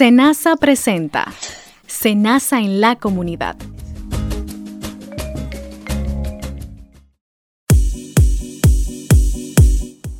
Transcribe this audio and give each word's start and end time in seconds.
Senasa 0.00 0.56
presenta 0.56 1.26
Senasa 1.86 2.58
en 2.58 2.80
la 2.80 2.96
comunidad. 2.96 3.54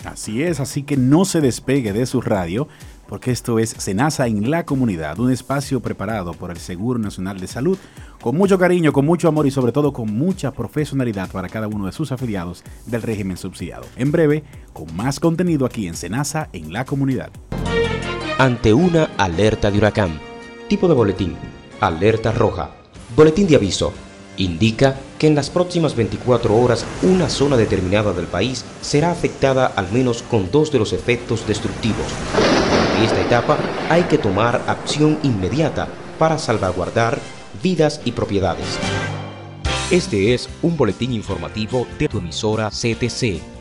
Así 0.06 0.44
es, 0.44 0.62
así 0.62 0.84
que 0.84 0.98
no 0.98 1.26
se 1.26 1.42
despegue 1.42 1.94
de 1.94 2.06
su 2.06 2.22
radio 2.22 2.68
porque 3.12 3.32
esto 3.32 3.60
es 3.60 3.72
Senasa 3.72 4.26
en 4.28 4.50
la 4.50 4.66
comunidad, 4.66 5.20
un 5.20 5.34
espacio 5.34 5.82
preparado 5.82 6.32
por 6.32 6.50
el 6.50 6.56
Seguro 6.56 6.98
Nacional 6.98 7.42
de 7.42 7.48
Salud 7.48 7.78
con 8.22 8.38
mucho 8.38 8.58
cariño, 8.58 8.94
con 8.94 9.06
mucho 9.06 9.28
amor 9.28 9.46
y 9.46 9.52
sobre 9.52 9.74
todo 9.74 9.92
con 9.92 10.14
mucha 10.14 10.52
profesionalidad 10.52 11.30
para 11.30 11.50
cada 11.50 11.68
uno 11.68 11.88
de 11.88 11.92
sus 11.92 12.14
afiliados 12.14 12.64
del 12.86 13.02
régimen 13.02 13.36
subsidiado. 13.36 13.84
En 13.98 14.14
breve, 14.14 14.46
con 14.72 14.96
más 14.96 15.20
contenido 15.20 15.66
aquí 15.66 15.90
en 15.90 15.96
Senasa 15.96 16.48
en 16.54 16.72
la 16.72 16.86
comunidad. 16.86 17.32
Ante 18.38 18.74
una 18.74 19.10
alerta 19.18 19.70
de 19.70 19.80
huracán. 19.80 20.18
Tipo 20.70 20.88
de 20.88 20.94
boletín. 20.94 21.36
Alerta 21.82 22.32
roja. 22.32 22.72
Boletín 23.18 23.46
de 23.46 23.58
aviso. 23.58 23.92
Indica 24.38 24.96
que 25.20 25.28
en 25.28 25.36
las 25.36 25.50
próximas 25.50 25.98
24 25.98 26.56
horas 26.56 26.86
una 27.02 27.28
zona 27.28 27.58
determinada 27.58 28.14
del 28.14 28.28
país 28.28 28.64
será 28.80 29.12
afectada 29.12 29.66
al 29.66 29.92
menos 29.92 30.24
con 30.24 30.50
dos 30.50 30.72
de 30.72 30.80
los 30.80 30.94
efectos 30.94 31.46
destructivos 31.46 32.08
esta 33.04 33.20
etapa 33.20 33.58
hay 33.90 34.04
que 34.04 34.18
tomar 34.18 34.62
acción 34.68 35.18
inmediata 35.24 35.88
para 36.20 36.38
salvaguardar 36.38 37.20
vidas 37.64 38.02
y 38.06 38.12
propiedades. 38.12 38.78
Este 39.90 40.34
es 40.34 40.48
un 40.62 40.78
boletín 40.78 41.12
informativo 41.12 41.88
de 41.98 42.08
tu 42.08 42.20
emisora 42.20 42.70
CTC. 42.70 43.61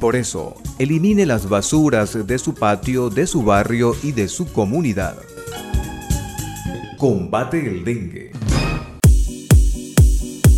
Por 0.00 0.14
eso, 0.14 0.54
elimine 0.78 1.24
las 1.24 1.48
basuras 1.48 2.26
de 2.26 2.38
su 2.38 2.54
patio, 2.54 3.08
de 3.08 3.26
su 3.26 3.42
barrio 3.42 3.94
y 4.02 4.12
de 4.12 4.28
su 4.28 4.52
comunidad. 4.52 5.16
Combate 6.98 7.66
el 7.66 7.82
dengue. 7.82 8.32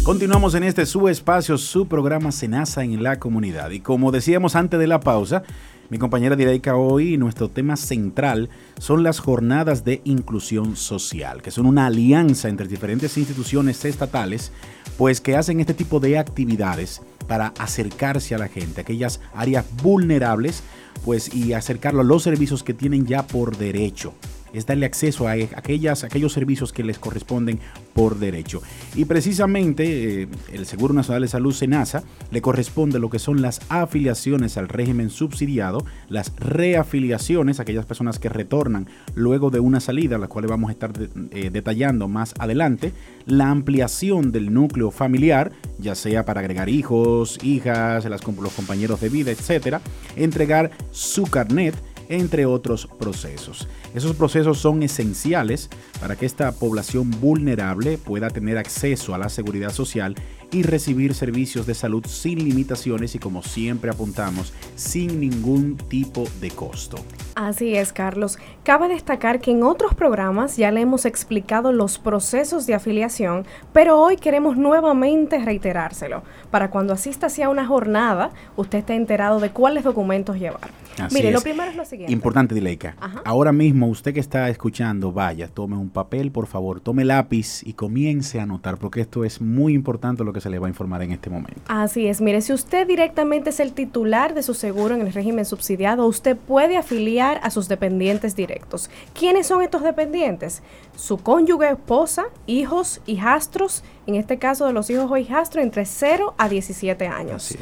Continuamos 0.03 0.54
en 0.54 0.65
este 0.65 0.87
su 0.87 1.09
espacio, 1.09 1.56
su 1.56 1.87
programa 1.87 2.32
Senasa 2.32 2.82
en 2.82 3.00
la 3.00 3.21
comunidad. 3.21 3.71
Y 3.71 3.78
como 3.78 4.10
decíamos 4.10 4.56
antes 4.56 4.81
de 4.81 4.88
la 4.88 4.98
pausa, 4.98 5.44
mi 5.88 5.98
compañera 5.98 6.34
Direika 6.34 6.75
hoy, 6.75 7.16
nuestro 7.16 7.48
tema 7.48 7.77
central 7.77 8.48
son 8.78 9.04
las 9.04 9.21
jornadas 9.21 9.84
de 9.84 10.00
inclusión 10.04 10.75
social, 10.75 11.43
que 11.43 11.53
son 11.53 11.66
una 11.66 11.87
alianza 11.87 12.48
entre 12.48 12.66
diferentes 12.66 13.16
instituciones 13.16 13.84
estatales, 13.84 14.50
pues 14.97 15.21
que 15.21 15.37
hacen 15.37 15.60
este 15.60 15.75
tipo 15.75 16.00
de 16.00 16.19
actividades 16.19 17.03
para 17.28 17.55
acercarse 17.59 18.34
a 18.34 18.39
la 18.39 18.49
gente, 18.49 18.81
aquellas 18.81 19.21
áreas 19.33 19.65
vulnerables, 19.83 20.65
pues 21.05 21.33
y 21.33 21.53
acercarlo 21.53 22.00
a 22.00 22.05
los 22.05 22.25
servicios 22.25 22.65
que 22.65 22.75
tienen 22.75 23.06
ya 23.06 23.25
por 23.25 23.56
derecho 23.56 24.15
es 24.53 24.66
darle 24.66 24.86
acceso 24.86 25.28
a 25.28 25.32
aquellas, 25.32 26.04
aquellos 26.04 26.32
servicios 26.32 26.72
que 26.72 26.84
les 26.84 26.98
corresponden 26.98 27.60
por 27.94 28.19
derecho. 28.19 28.62
Y 28.94 29.04
precisamente 29.04 30.22
eh, 30.22 30.28
el 30.53 30.66
Seguro 30.66 30.94
Nacional 30.94 31.22
de 31.22 31.28
Salud, 31.28 31.53
SENASA, 31.53 32.03
le 32.31 32.41
corresponde 32.41 32.98
lo 32.98 33.10
que 33.10 33.19
son 33.19 33.42
las 33.42 33.60
afiliaciones 33.69 34.56
al 34.56 34.69
régimen 34.69 35.10
subsidiado, 35.10 35.84
las 36.09 36.32
reafiliaciones, 36.36 37.60
aquellas 37.60 37.86
personas 37.86 38.19
que 38.19 38.28
retornan 38.28 38.86
luego 39.14 39.50
de 39.50 39.60
una 39.60 39.81
salida, 39.81 40.19
las 40.19 40.28
cuales 40.28 40.50
vamos 40.50 40.69
a 40.69 40.72
estar 40.72 40.92
eh, 41.32 41.50
detallando 41.50 42.09
más 42.09 42.34
adelante, 42.38 42.92
la 43.26 43.50
ampliación 43.50 44.32
del 44.32 44.53
núcleo 44.53 44.91
familiar, 44.91 45.53
ya 45.78 45.94
sea 45.94 46.25
para 46.25 46.41
agregar 46.41 46.69
hijos, 46.69 47.38
hijas, 47.42 48.04
los 48.04 48.53
compañeros 48.54 49.00
de 49.00 49.09
vida, 49.09 49.30
etcétera, 49.30 49.80
entregar 50.16 50.70
su 50.91 51.25
carnet, 51.25 51.75
entre 52.08 52.46
otros 52.46 52.88
procesos. 52.98 53.69
Esos 53.94 54.16
procesos 54.16 54.59
son 54.59 54.83
esenciales 54.83 55.71
para 56.00 56.16
que 56.16 56.27
esta 56.27 56.53
población 56.53 57.10
vulnerable 57.21 57.98
pueda 57.98 58.30
tener 58.30 58.59
acceso 58.59 59.15
a 59.15 59.18
la 59.18 59.28
seguridad 59.28 59.71
social 59.71 60.15
y 60.50 60.62
recibir 60.62 61.15
servicios 61.15 61.66
de 61.66 61.74
salud 61.74 62.04
sin 62.06 62.38
limitaciones 62.38 63.15
y 63.15 63.18
como 63.18 63.42
siempre 63.42 63.91
apuntamos, 63.91 64.53
sin 64.77 65.21
ningún 65.21 65.77
tipo 65.77 66.24
de 66.41 66.50
costo. 66.50 66.97
Así 67.34 67.77
es, 67.77 67.92
Carlos. 67.92 68.38
Cabe 68.65 68.88
destacar 68.88 69.41
que 69.41 69.50
en 69.50 69.62
otros 69.62 69.94
programas 69.94 70.56
ya 70.56 70.71
le 70.71 70.80
hemos 70.80 71.04
explicado 71.04 71.71
los 71.72 71.98
procesos 71.98 72.66
de 72.66 72.74
afiliación, 72.74 73.47
pero 73.72 74.00
hoy 74.00 74.16
queremos 74.16 74.56
nuevamente 74.56 75.38
reiterárselo, 75.38 76.22
para 76.50 76.71
cuando 76.71 76.94
asista 76.94 77.27
hacia 77.27 77.48
una 77.48 77.66
jornada, 77.66 78.30
usted 78.56 78.78
esté 78.78 78.94
enterado 78.94 79.41
de 79.41 79.50
cuáles 79.50 79.84
documentos 79.84 80.38
llevar. 80.38 80.71
Mire, 81.12 81.30
lo 81.30 81.41
primero 81.41 81.71
es 81.71 81.77
lo 81.77 81.84
siguiente. 81.84 82.12
Importante, 82.12 82.54
Dileika. 82.54 82.97
Ahora 83.24 83.53
mismo, 83.53 83.89
usted 83.89 84.15
que 84.15 84.21
está 84.21 84.48
escuchando, 84.48 85.12
vaya, 85.12 85.48
tome 85.48 85.77
un 85.77 85.91
papel, 85.91 86.30
por 86.30 86.47
favor, 86.47 86.80
tome 86.80 87.04
lápiz 87.04 87.62
y 87.65 87.74
comience 87.74 88.41
a 88.41 88.45
anotar, 88.45 88.78
porque 88.78 89.00
esto 89.00 89.24
es 89.24 89.41
muy 89.41 89.74
importante 89.74 90.24
lo 90.24 90.33
que 90.33 90.41
se 90.41 90.50
le 90.50 90.59
va 90.59 90.66
a 90.66 90.71
informar 90.71 91.03
en 91.03 91.12
este 91.12 91.30
momento. 91.30 91.60
Así 91.68 92.06
es, 92.06 92.21
mire, 92.21 92.41
si 92.41 92.53
usted 92.53 92.86
directamente 92.86 93.50
es 93.50 93.60
el 93.60 93.72
titular 93.72 94.34
de 94.34 94.42
su 94.42 94.54
seguro 94.54 94.95
en 94.95 95.03
el 95.03 95.12
régimen 95.12 95.45
subsidiado, 95.45 96.06
usted 96.06 96.36
puede 96.36 96.77
afiliar 96.77 97.41
a 97.42 97.50
sus 97.50 97.68
dependientes 97.68 98.34
directos. 98.34 98.91
¿Quiénes 99.12 99.47
son 99.47 99.62
estos 99.62 99.83
dependientes? 99.83 100.62
Su 100.97 101.18
cónyuge, 101.18 101.71
esposa, 101.71 102.27
hijos, 102.47 103.00
hijastros, 103.06 103.84
en 104.06 104.15
este 104.15 104.39
caso 104.39 104.66
de 104.66 104.72
los 104.72 104.91
hijos 104.91 105.10
o 105.10 105.16
hijastros 105.16 105.62
entre 105.62 105.84
0 105.84 106.34
a 106.39 106.48
17 106.48 107.06
años. 107.06 107.56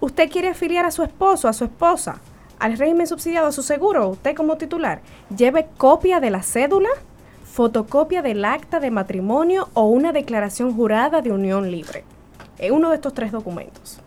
¿Usted 0.00 0.30
quiere 0.30 0.48
afiliar 0.48 0.84
a 0.84 0.90
su 0.90 1.02
esposo, 1.02 1.48
a 1.48 1.52
su 1.52 1.64
esposa? 1.64 2.20
Al 2.62 2.78
régimen 2.78 3.08
subsidiado 3.08 3.48
a 3.48 3.52
su 3.52 3.64
seguro, 3.64 4.08
usted 4.08 4.36
como 4.36 4.56
titular, 4.56 5.00
lleve 5.36 5.66
copia 5.76 6.20
de 6.20 6.30
la 6.30 6.44
cédula, 6.44 6.90
fotocopia 7.44 8.22
del 8.22 8.44
acta 8.44 8.78
de 8.78 8.92
matrimonio 8.92 9.68
o 9.74 9.86
una 9.86 10.12
declaración 10.12 10.72
jurada 10.72 11.22
de 11.22 11.32
unión 11.32 11.72
libre. 11.72 12.04
Uno 12.70 12.90
de 12.90 12.94
estos 12.94 13.14
tres 13.14 13.32
documentos. 13.32 13.98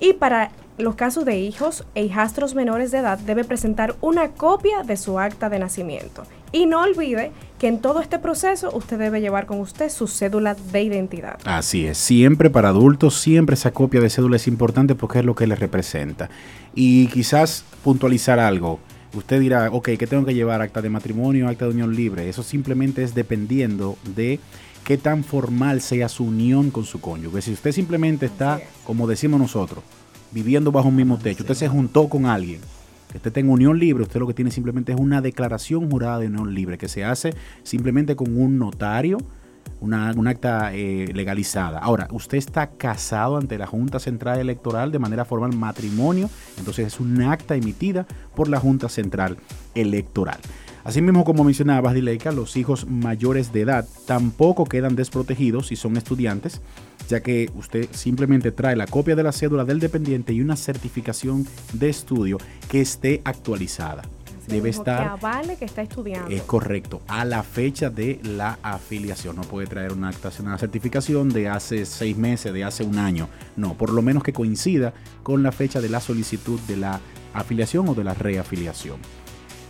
Y 0.00 0.12
para 0.12 0.50
los 0.76 0.96
casos 0.96 1.24
de 1.24 1.38
hijos 1.38 1.86
e 1.94 2.04
hijastros 2.04 2.54
menores 2.54 2.90
de 2.90 2.98
edad 2.98 3.18
debe 3.18 3.42
presentar 3.42 3.94
una 4.02 4.32
copia 4.32 4.82
de 4.82 4.98
su 4.98 5.18
acta 5.18 5.48
de 5.48 5.58
nacimiento. 5.58 6.24
Y 6.52 6.66
no 6.66 6.82
olvide 6.82 7.32
que 7.64 7.68
en 7.68 7.78
todo 7.78 8.02
este 8.02 8.18
proceso 8.18 8.70
usted 8.76 8.98
debe 8.98 9.22
llevar 9.22 9.46
con 9.46 9.58
usted 9.58 9.88
su 9.88 10.06
cédula 10.06 10.54
de 10.54 10.82
identidad. 10.82 11.38
Así 11.46 11.86
es, 11.86 11.96
siempre 11.96 12.50
para 12.50 12.68
adultos, 12.68 13.18
siempre 13.18 13.54
esa 13.54 13.70
copia 13.70 14.02
de 14.02 14.10
cédula 14.10 14.36
es 14.36 14.46
importante 14.46 14.94
porque 14.94 15.20
es 15.20 15.24
lo 15.24 15.34
que 15.34 15.46
le 15.46 15.54
representa. 15.54 16.28
Y 16.74 17.06
quizás 17.06 17.64
puntualizar 17.82 18.38
algo. 18.38 18.80
Usted 19.14 19.40
dirá, 19.40 19.70
ok, 19.72 19.92
¿qué 19.98 20.06
tengo 20.06 20.26
que 20.26 20.34
llevar? 20.34 20.60
¿Acta 20.60 20.82
de 20.82 20.90
matrimonio, 20.90 21.48
acta 21.48 21.64
de 21.64 21.70
unión 21.70 21.96
libre? 21.96 22.28
Eso 22.28 22.42
simplemente 22.42 23.02
es 23.02 23.14
dependiendo 23.14 23.96
de 24.14 24.40
qué 24.84 24.98
tan 24.98 25.24
formal 25.24 25.80
sea 25.80 26.10
su 26.10 26.24
unión 26.24 26.70
con 26.70 26.84
su 26.84 27.00
cónyuge. 27.00 27.40
Si 27.40 27.54
usted 27.54 27.72
simplemente 27.72 28.26
está, 28.26 28.60
como 28.84 29.06
decimos 29.06 29.40
nosotros, 29.40 29.82
viviendo 30.32 30.70
bajo 30.70 30.88
un 30.88 30.96
mismo 30.96 31.16
techo, 31.16 31.44
usted 31.44 31.54
se 31.54 31.68
juntó 31.68 32.10
con 32.10 32.26
alguien, 32.26 32.60
que 33.14 33.18
usted 33.18 33.32
tenga 33.32 33.52
unión 33.52 33.78
libre, 33.78 34.02
usted 34.02 34.18
lo 34.18 34.26
que 34.26 34.34
tiene 34.34 34.50
simplemente 34.50 34.90
es 34.90 34.98
una 34.98 35.20
declaración 35.20 35.88
jurada 35.88 36.18
de 36.18 36.26
unión 36.26 36.52
libre 36.52 36.78
que 36.78 36.88
se 36.88 37.04
hace 37.04 37.32
simplemente 37.62 38.16
con 38.16 38.36
un 38.36 38.58
notario 38.58 39.18
una, 39.80 40.10
acta 40.10 40.74
eh, 40.74 41.12
legalizada. 41.14 41.78
Ahora, 41.78 42.08
usted 42.10 42.38
está 42.38 42.70
casado 42.72 43.36
ante 43.36 43.56
la 43.56 43.68
Junta 43.68 44.00
Central 44.00 44.40
Electoral 44.40 44.90
de 44.90 44.98
manera 44.98 45.24
formal 45.24 45.54
matrimonio, 45.54 46.28
entonces 46.58 46.88
es 46.88 46.98
un 46.98 47.22
acta 47.22 47.54
emitida 47.54 48.04
por 48.34 48.48
la 48.48 48.58
Junta 48.58 48.88
Central 48.88 49.36
Electoral. 49.76 50.38
Asimismo, 50.84 51.24
como 51.24 51.44
mencionaba 51.44 51.94
Dileika, 51.94 52.30
los 52.30 52.56
hijos 52.58 52.86
mayores 52.86 53.52
de 53.54 53.62
edad 53.62 53.88
tampoco 54.06 54.66
quedan 54.66 54.96
desprotegidos 54.96 55.68
si 55.68 55.76
son 55.76 55.96
estudiantes, 55.96 56.60
ya 57.08 57.20
que 57.20 57.50
usted 57.56 57.88
simplemente 57.90 58.52
trae 58.52 58.76
la 58.76 58.86
copia 58.86 59.16
de 59.16 59.22
la 59.22 59.32
cédula 59.32 59.64
del 59.64 59.80
dependiente 59.80 60.34
y 60.34 60.42
una 60.42 60.56
certificación 60.56 61.46
de 61.72 61.88
estudio 61.88 62.36
que 62.68 62.82
esté 62.82 63.22
actualizada 63.24 64.02
debe 64.46 64.68
estar. 64.68 65.02
Que 65.02 65.26
avale 65.26 65.56
que 65.56 65.64
está 65.64 65.80
estudiando. 65.80 66.28
Es 66.30 66.42
correcto. 66.42 67.00
A 67.08 67.24
la 67.24 67.42
fecha 67.42 67.90
de 67.90 68.20
la 68.22 68.58
afiliación. 68.62 69.36
No 69.36 69.42
puede 69.42 69.66
traer 69.66 69.92
una, 69.92 70.12
una 70.40 70.58
certificación 70.58 71.30
de 71.30 71.48
hace 71.48 71.86
seis 71.86 72.16
meses, 72.16 72.52
de 72.52 72.62
hace 72.64 72.84
un 72.84 72.98
año. 72.98 73.28
No, 73.56 73.74
por 73.74 73.90
lo 73.90 74.02
menos 74.02 74.22
que 74.22 74.32
coincida 74.32 74.92
con 75.22 75.42
la 75.42 75.50
fecha 75.50 75.80
de 75.80 75.88
la 75.88 76.00
solicitud 76.00 76.60
de 76.68 76.76
la 76.76 77.00
afiliación 77.32 77.88
o 77.88 77.94
de 77.94 78.04
la 78.04 78.14
reafiliación. 78.14 78.98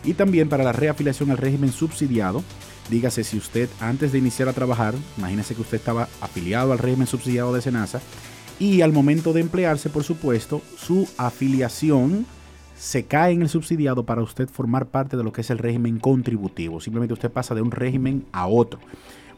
Y 0.05 0.15
también 0.15 0.49
para 0.49 0.65
la 0.65 0.73
reafiliación 0.73 1.31
al 1.31 1.39
régimen 1.39 1.73
subsidiado, 1.73 2.43
dígase 2.91 3.25
si 3.25 3.39
usted 3.39 3.69
antes 3.81 4.13
de 4.13 4.19
iniciar 4.19 4.49
a 4.49 4.53
trabajar, 4.53 4.95
imagínese 5.17 5.55
que 5.55 5.63
usted 5.63 5.79
estaba 5.79 6.09
afiliado 6.21 6.73
al 6.73 6.79
régimen 6.79 7.07
subsidiado 7.07 7.55
de 7.55 7.63
Senasa 7.63 8.01
y 8.59 8.83
al 8.83 8.93
momento 8.93 9.33
de 9.33 9.41
emplearse, 9.41 9.91
por 9.91 10.05
supuesto, 10.05 10.61
su 10.77 11.09
afiliación 11.17 12.27
se 12.77 13.05
cae 13.05 13.33
en 13.33 13.43
el 13.43 13.49
subsidiado 13.49 14.05
para 14.05 14.23
usted 14.23 14.49
formar 14.49 14.87
parte 14.87 15.17
de 15.17 15.25
lo 15.25 15.33
que 15.33 15.41
es 15.41 15.51
el 15.51 15.59
régimen 15.59 15.99
contributivo. 15.99 16.81
Simplemente 16.81 17.15
usted 17.15 17.31
pasa 17.31 17.55
de 17.55 17.63
un 17.63 17.71
régimen 17.71 18.25
a 18.33 18.47
otro. 18.47 18.81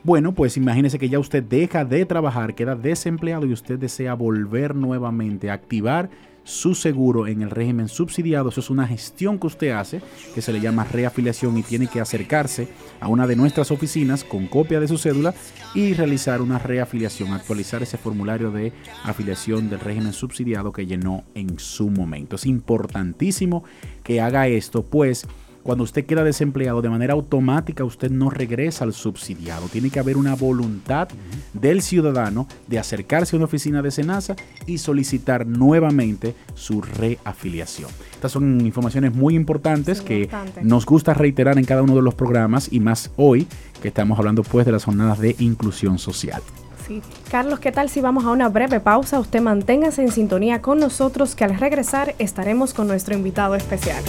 Bueno, 0.03 0.33
pues 0.33 0.57
imagínese 0.57 0.99
que 0.99 1.09
ya 1.09 1.19
usted 1.19 1.43
deja 1.43 1.85
de 1.85 2.05
trabajar, 2.07 2.55
queda 2.55 2.77
desempleado 2.77 3.47
y 3.47 3.53
usted 3.53 3.79
desea 3.79 4.15
volver 4.15 4.75
nuevamente 4.75 5.51
a 5.51 5.55
activar 5.55 6.11
su 6.47 6.75
seguro 6.75 7.27
en 7.27 7.43
el 7.43 7.51
régimen 7.51 7.89
subsidiado. 7.89 8.49
Eso 8.49 8.61
es 8.61 8.71
una 8.71 8.87
gestión 8.87 9.39
que 9.39 9.49
usted 9.49 9.71
hace 9.71 10.01
que 10.35 10.41
se 10.41 10.53
le 10.53 10.61
llama 10.61 10.85
reafiliación 10.85 11.59
y 11.59 11.63
tiene 11.63 11.89
que 11.89 12.01
acercarse 12.01 12.69
a 13.01 13.09
una 13.09 13.27
de 13.27 13.37
nuestras 13.37 13.71
oficinas 13.71 14.25
con 14.25 14.47
copia 14.47 14.81
de 14.81 14.89
su 14.89 14.97
cédula 14.97 15.35
y 15.75 15.93
realizar 15.93 16.41
una 16.41 16.59
reafiliación, 16.59 17.33
actualizar 17.33 17.83
ese 17.83 17.99
formulario 17.99 18.51
de 18.51 18.73
afiliación 19.05 19.69
del 19.69 19.81
régimen 19.81 20.13
subsidiado 20.13 20.73
que 20.73 20.87
llenó 20.87 21.25
en 21.35 21.59
su 21.59 21.91
momento. 21.91 22.37
Es 22.37 22.47
importantísimo 22.47 23.65
que 24.05 24.21
haga 24.21 24.47
esto, 24.47 24.85
pues 24.85 25.27
cuando 25.67 25.83
usted 25.83 26.07
queda 26.07 26.23
desempleado, 26.23 26.81
de 26.81 26.89
manera 26.89 27.15
automática 27.15 27.85
usted 27.85 28.11
no 28.11 28.31
regresa 28.31 28.85
al 28.85 28.93
subsidiado. 28.93 29.67
Tiene 29.67 29.91
que 29.91 29.99
haber 29.99 30.17
una 30.17 30.37
voluntad 30.37 31.09
del 31.53 31.83
ciudadano 31.83 32.47
de 32.69 32.79
acercarse 32.79 33.35
a 33.35 33.39
una 33.39 33.47
oficina 33.47 33.83
de 33.83 33.91
Senasa 33.91 34.37
y 34.65 34.79
solicitar 34.79 35.45
nuevamente 35.45 36.37
su 36.55 36.81
reafiliación. 36.81 37.91
Estas 38.15 38.31
son 38.31 38.61
informaciones 38.65 39.13
muy 39.15 39.35
importantes 39.35 40.01
que 40.01 40.31
nos 40.63 40.87
gusta 40.87 41.15
reiterar 41.15 41.59
en 41.59 41.65
cada 41.65 41.83
uno 41.83 41.97
de 41.97 42.03
los 42.03 42.15
programas 42.15 42.73
y 42.73 42.79
más 42.79 43.11
hoy 43.17 43.49
que 43.83 43.89
estamos 43.89 44.19
hablando 44.19 44.45
pues 44.45 44.67
de 44.67 44.73
las 44.73 44.85
jornadas 44.85 45.19
de 45.19 45.35
inclusión 45.41 45.99
social. 45.99 46.43
Sí. 46.87 47.03
Carlos, 47.29 47.59
¿qué 47.59 47.73
tal 47.73 47.89
si 47.89 48.01
vamos 48.01 48.25
a 48.25 48.31
una 48.31 48.49
breve 48.49 48.79
pausa? 48.79 49.19
Usted 49.19 49.41
manténgase 49.41 50.03
en 50.03 50.13
sintonía 50.13 50.63
con 50.63 50.79
nosotros 50.79 51.35
que 51.35 51.43
al 51.43 51.59
regresar 51.59 52.15
estaremos 52.21 52.73
con 52.73 52.87
nuestro 52.87 53.17
invitado 53.17 53.57
especial. 53.57 54.05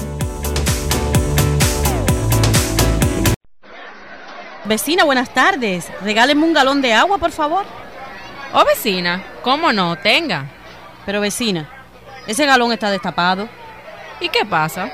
Vecina, 4.68 5.06
buenas 5.06 5.34
tardes. 5.34 5.88
Regáleme 6.02 6.44
un 6.44 6.52
galón 6.52 6.81
de 6.81 6.94
agua, 6.94 7.18
por 7.18 7.31
favor. 7.31 7.66
Oh, 8.54 8.66
vecina, 8.66 9.24
¿cómo 9.42 9.72
no? 9.72 9.96
Tenga. 9.96 10.50
Pero 11.06 11.22
vecina, 11.22 11.69
ese 12.28 12.46
galón 12.46 12.74
está 12.74 12.92
destapado. 12.92 13.48
¿Y 14.19 14.28
qué 14.28 14.44
pasa? 14.46 14.92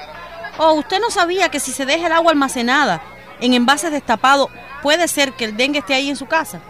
Oh, 0.60 0.74
usted 0.74 1.00
no 1.00 1.10
sabía 1.10 1.50
que 1.50 1.60
si 1.60 1.72
se 1.72 1.88
deja 1.88 2.06
el 2.06 2.14
agua 2.14 2.32
almacenada 2.32 3.02
en 3.40 3.56
envases 3.56 3.92
destapados, 3.92 4.50
puede 4.84 5.08
ser 5.08 5.34
que 5.34 5.46
el 5.46 5.58
dengue 5.58 5.80
esté 5.80 5.96
ahí 5.96 6.08
en 6.08 6.18
su 6.18 6.28
casa. 6.28 6.62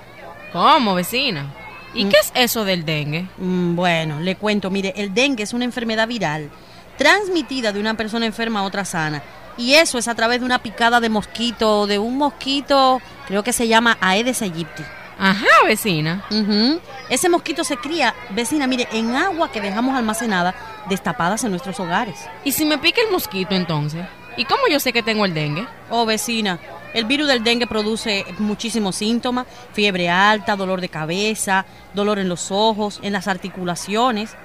¿Cómo, 0.53 0.95
vecina? 0.95 1.53
¿Y 1.93 2.05
mm. 2.05 2.09
qué 2.09 2.17
es 2.21 2.31
eso 2.35 2.63
del 2.63 2.85
dengue? 2.85 3.27
Mm, 3.37 3.75
bueno, 3.75 4.21
le 4.21 4.37
cuento, 4.37 4.69
mire, 4.69 4.93
el 4.95 5.13
dengue 5.13 5.43
es 5.43 5.51
una 5.51 5.65
enfermedad 5.65 6.07
viral 6.07 6.49
transmitida 6.97 7.73
de 7.73 7.81
una 7.81 7.95
persona 7.95 8.25
enferma 8.25 8.61
a 8.61 8.63
otra 8.63 8.85
sana 8.85 9.21
y 9.57 9.73
eso 9.73 9.97
es 9.97 10.07
a 10.07 10.15
través 10.15 10.39
de 10.39 10.45
una 10.45 10.59
picada 10.59 10.99
de 10.99 11.09
mosquito, 11.09 11.87
de 11.87 11.99
un 11.99 12.17
mosquito, 12.17 13.01
creo 13.27 13.43
que 13.43 13.53
se 13.53 13.67
llama 13.67 13.97
Aedes 14.01 14.41
aegypti. 14.41 14.83
Ajá, 15.19 15.45
vecina. 15.65 16.25
Ese 17.09 17.29
mosquito 17.29 17.63
se 17.63 17.77
cría, 17.77 18.13
vecina, 18.31 18.67
mire, 18.67 18.87
en 18.91 19.15
agua 19.15 19.51
que 19.51 19.61
dejamos 19.61 19.95
almacenada, 19.95 20.55
destapadas 20.89 21.43
en 21.43 21.51
nuestros 21.51 21.79
hogares. 21.79 22.19
¿Y 22.43 22.51
si 22.51 22.65
me 22.65 22.77
pica 22.77 23.01
el 23.01 23.11
mosquito 23.11 23.55
entonces? 23.55 24.05
¿Y 24.35 24.45
cómo 24.45 24.63
yo 24.69 24.79
sé 24.79 24.91
que 24.91 25.03
tengo 25.03 25.25
el 25.25 25.33
dengue? 25.33 25.67
Oh, 25.91 26.05
vecina, 26.05 26.59
el 26.93 27.05
virus 27.05 27.27
del 27.27 27.43
dengue 27.43 27.67
produce 27.67 28.25
muchísimos 28.39 28.95
síntomas, 28.95 29.45
fiebre 29.73 30.09
alta, 30.09 30.55
dolor 30.55 30.81
de 30.81 30.89
cabeza, 30.89 31.65
dolor 31.93 32.19
en 32.19 32.29
los 32.29 32.51
ojos, 32.51 32.99
en 33.03 33.13
las 33.13 33.27
articulaciones. 33.27 34.35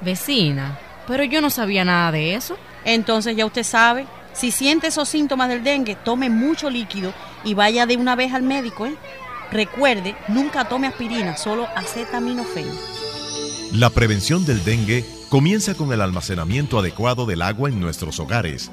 Vecina, 0.00 0.78
pero 1.06 1.24
yo 1.24 1.40
no 1.40 1.50
sabía 1.50 1.84
nada 1.84 2.10
de 2.12 2.34
eso. 2.34 2.56
Entonces 2.84 3.36
ya 3.36 3.46
usted 3.46 3.62
sabe, 3.62 4.06
si 4.34 4.50
siente 4.50 4.88
esos 4.88 5.08
síntomas 5.08 5.48
del 5.48 5.62
dengue, 5.62 5.96
tome 5.96 6.28
mucho 6.28 6.68
líquido 6.68 7.14
y 7.44 7.54
vaya 7.54 7.86
de 7.86 7.96
una 7.96 8.16
vez 8.16 8.32
al 8.32 8.42
médico. 8.42 8.86
¿eh? 8.86 8.96
Recuerde, 9.50 10.16
nunca 10.28 10.68
tome 10.68 10.88
aspirina, 10.88 11.36
solo 11.36 11.68
acetaminofén. 11.76 12.66
La 13.72 13.90
prevención 13.90 14.44
del 14.44 14.64
dengue 14.64 15.04
comienza 15.28 15.74
con 15.74 15.92
el 15.92 16.00
almacenamiento 16.00 16.78
adecuado 16.78 17.26
del 17.26 17.42
agua 17.42 17.68
en 17.68 17.80
nuestros 17.80 18.20
hogares. 18.20 18.70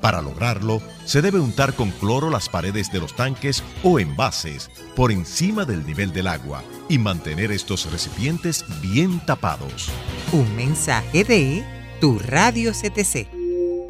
Para 0.00 0.22
lograrlo, 0.22 0.80
se 1.04 1.22
debe 1.22 1.40
untar 1.40 1.74
con 1.74 1.90
cloro 1.90 2.30
las 2.30 2.48
paredes 2.48 2.92
de 2.92 3.00
los 3.00 3.16
tanques 3.16 3.64
o 3.82 3.98
envases 3.98 4.70
por 4.94 5.10
encima 5.10 5.64
del 5.64 5.84
nivel 5.84 6.12
del 6.12 6.28
agua 6.28 6.62
y 6.88 6.98
mantener 6.98 7.50
estos 7.50 7.90
recipientes 7.90 8.64
bien 8.80 9.20
tapados. 9.26 9.88
Un 10.32 10.54
mensaje 10.54 11.24
de 11.24 11.64
tu 12.00 12.18
radio 12.18 12.72
CTC. 12.72 13.37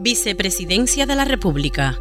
Vicepresidencia 0.01 1.07
de 1.07 1.17
la 1.17 1.25
República. 1.25 1.99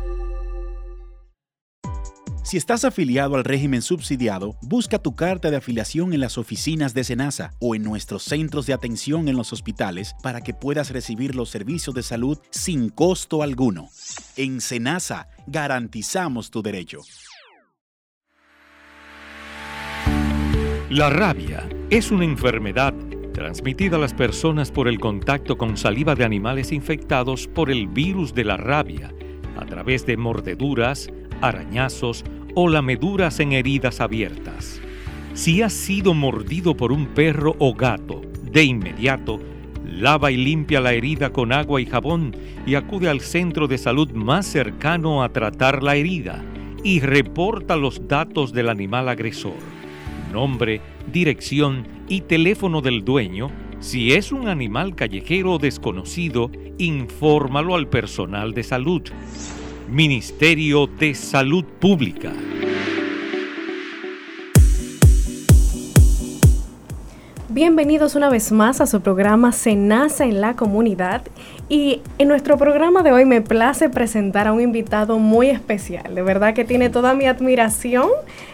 Si 2.43 2.55
estás 2.55 2.85
afiliado 2.85 3.35
al 3.35 3.43
régimen 3.43 3.81
subsidiado, 3.81 4.55
busca 4.61 4.99
tu 4.99 5.15
carta 5.15 5.49
de 5.49 5.57
afiliación 5.57 6.13
en 6.13 6.19
las 6.19 6.37
oficinas 6.37 6.93
de 6.93 7.03
SENASA 7.03 7.55
o 7.59 7.73
en 7.73 7.81
nuestros 7.81 8.21
centros 8.21 8.67
de 8.67 8.73
atención 8.73 9.27
en 9.27 9.35
los 9.35 9.51
hospitales 9.51 10.13
para 10.21 10.41
que 10.41 10.53
puedas 10.53 10.91
recibir 10.91 11.33
los 11.33 11.49
servicios 11.49 11.95
de 11.95 12.03
salud 12.03 12.37
sin 12.51 12.89
costo 12.89 13.41
alguno. 13.41 13.89
En 14.35 14.61
SENASA 14.61 15.27
garantizamos 15.47 16.51
tu 16.51 16.61
derecho. 16.61 17.01
La 20.91 21.09
rabia 21.09 21.67
es 21.89 22.11
una 22.11 22.25
enfermedad 22.25 22.93
transmitida 23.37 23.97
a 23.97 23.99
las 23.99 24.15
personas 24.15 24.71
por 24.71 24.87
el 24.87 24.99
contacto 24.99 25.59
con 25.59 25.77
saliva 25.77 26.15
de 26.15 26.25
animales 26.25 26.71
infectados 26.71 27.47
por 27.47 27.69
el 27.69 27.85
virus 27.87 28.33
de 28.33 28.43
la 28.43 28.57
rabia, 28.57 29.13
a 29.59 29.65
través 29.67 30.07
de 30.07 30.17
mordeduras, 30.17 31.07
arañazos 31.39 32.25
o 32.55 32.67
lameduras 32.67 33.39
en 33.39 33.51
heridas 33.51 34.01
abiertas. 34.01 34.81
Si 35.35 35.61
has 35.61 35.73
sido 35.73 36.15
mordido 36.15 36.75
por 36.75 36.91
un 36.91 37.05
perro 37.05 37.55
o 37.59 37.75
gato, 37.75 38.21
de 38.41 38.63
inmediato, 38.63 39.39
lava 39.85 40.31
y 40.31 40.37
limpia 40.37 40.81
la 40.81 40.93
herida 40.93 41.31
con 41.31 41.53
agua 41.53 41.79
y 41.79 41.85
jabón 41.85 42.35
y 42.65 42.73
acude 42.73 43.07
al 43.07 43.21
centro 43.21 43.67
de 43.67 43.77
salud 43.77 44.11
más 44.13 44.47
cercano 44.47 45.21
a 45.21 45.29
tratar 45.29 45.83
la 45.83 45.95
herida 45.95 46.43
y 46.83 47.01
reporta 47.01 47.75
los 47.75 48.07
datos 48.07 48.51
del 48.51 48.67
animal 48.67 49.07
agresor, 49.09 49.57
nombre, 50.33 50.81
dirección 51.13 51.96
y 52.07 52.21
teléfono 52.21 52.81
del 52.81 53.03
dueño. 53.03 53.51
Si 53.79 54.13
es 54.13 54.31
un 54.31 54.47
animal 54.47 54.95
callejero 54.95 55.57
desconocido, 55.57 56.49
infórmalo 56.77 57.75
al 57.75 57.87
personal 57.87 58.53
de 58.53 58.63
salud. 58.63 59.01
Ministerio 59.89 60.87
de 60.87 61.13
Salud 61.13 61.63
Pública. 61.63 62.33
Bienvenidos 67.49 68.15
una 68.15 68.29
vez 68.29 68.51
más 68.51 68.81
a 68.81 68.85
su 68.85 69.01
programa 69.01 69.51
Cenaza 69.51 70.25
en 70.25 70.41
la 70.41 70.55
Comunidad 70.55 71.23
y 71.69 72.01
en 72.17 72.29
nuestro 72.29 72.57
programa 72.57 73.03
de 73.03 73.11
hoy 73.11 73.25
me 73.25 73.41
place 73.41 73.89
presentar 73.89 74.47
a 74.47 74.53
un 74.53 74.61
invitado 74.61 75.19
muy 75.19 75.49
especial, 75.49 76.15
de 76.15 76.21
verdad 76.21 76.53
que 76.53 76.63
tiene 76.63 76.89
toda 76.89 77.13
mi 77.13 77.25
admiración. 77.25 78.07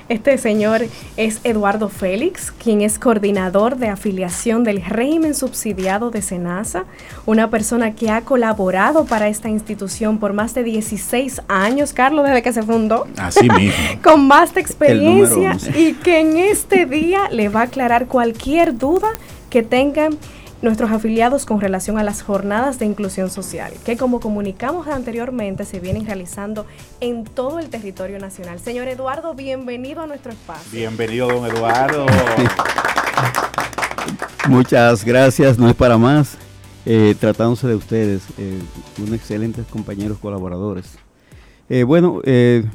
Este 0.10 0.38
señor 0.38 0.82
es 1.15 1.39
Eduardo 1.43 1.89
Félix, 1.89 2.51
quien 2.51 2.82
es 2.82 2.98
coordinador 2.98 3.77
de 3.77 3.88
afiliación 3.88 4.63
del 4.63 4.84
régimen 4.84 5.36
subsidiado 5.36 6.10
de 6.10 6.24
Senasa, 6.24 6.86
una 7.27 7.51
persona 7.51 7.93
que 7.93 8.10
ha 8.10 8.22
colaborado 8.22 9.05
para 9.05 9.27
esta 9.27 9.48
institución 9.48 10.17
por 10.17 10.34
más 10.34 10.55
de 10.55 10.63
16 10.63 11.43
años, 11.48 11.93
Carlos, 11.93 12.25
desde 12.25 12.41
que 12.41 12.51
se 12.51 12.63
fundó. 12.63 13.08
Así 13.17 13.48
mismo. 13.48 13.74
con 14.03 14.27
vasta 14.27 14.60
experiencia 14.60 15.55
y 15.75 15.93
que 15.93 16.20
en 16.20 16.38
este 16.38 16.88
día 16.88 17.29
le 17.29 17.50
va 17.50 17.62
a 17.62 17.63
aclarar 17.65 18.08
cualquier 18.08 18.77
duda 18.77 19.10
que 19.50 19.62
tengan 19.62 20.17
nuestros 20.63 20.91
afiliados 20.91 21.46
con 21.46 21.60
relación 21.60 22.00
a 22.00 22.03
las 22.03 22.24
jornadas 22.24 22.79
de 22.79 22.86
inclusión 22.86 23.29
social, 23.29 23.74
que 23.86 23.98
como 23.98 24.22
comunicamos 24.22 24.88
anteriormente 24.88 25.65
se 25.65 25.82
vienen 25.82 26.05
realizando 26.05 26.65
en 27.01 27.25
todo 27.25 27.60
el 27.60 27.67
territorio 27.67 28.17
nacional. 28.17 28.62
Señor 28.62 28.88
Eduardo, 28.88 29.34
bienvenido 29.34 30.01
a 30.01 30.08
nuestro 30.08 30.32
espacio. 30.32 30.72
Bienvenido, 30.72 31.27
don 31.27 31.46
Eduardo. 31.46 32.05
Muchas 34.48 35.03
gracias, 35.03 35.60
no 35.60 35.70
es 35.70 35.75
para 35.75 35.98
más. 35.98 36.38
Eh, 36.86 37.13
tratándose 37.20 37.67
de 37.67 37.75
ustedes, 37.75 38.24
eh, 38.38 38.60
unos 39.00 39.15
excelentes 39.15 39.65
compañeros 39.67 40.17
colaboradores. 40.17 40.98
Eh, 41.70 41.84
bueno, 41.84 42.22
en 42.25 42.70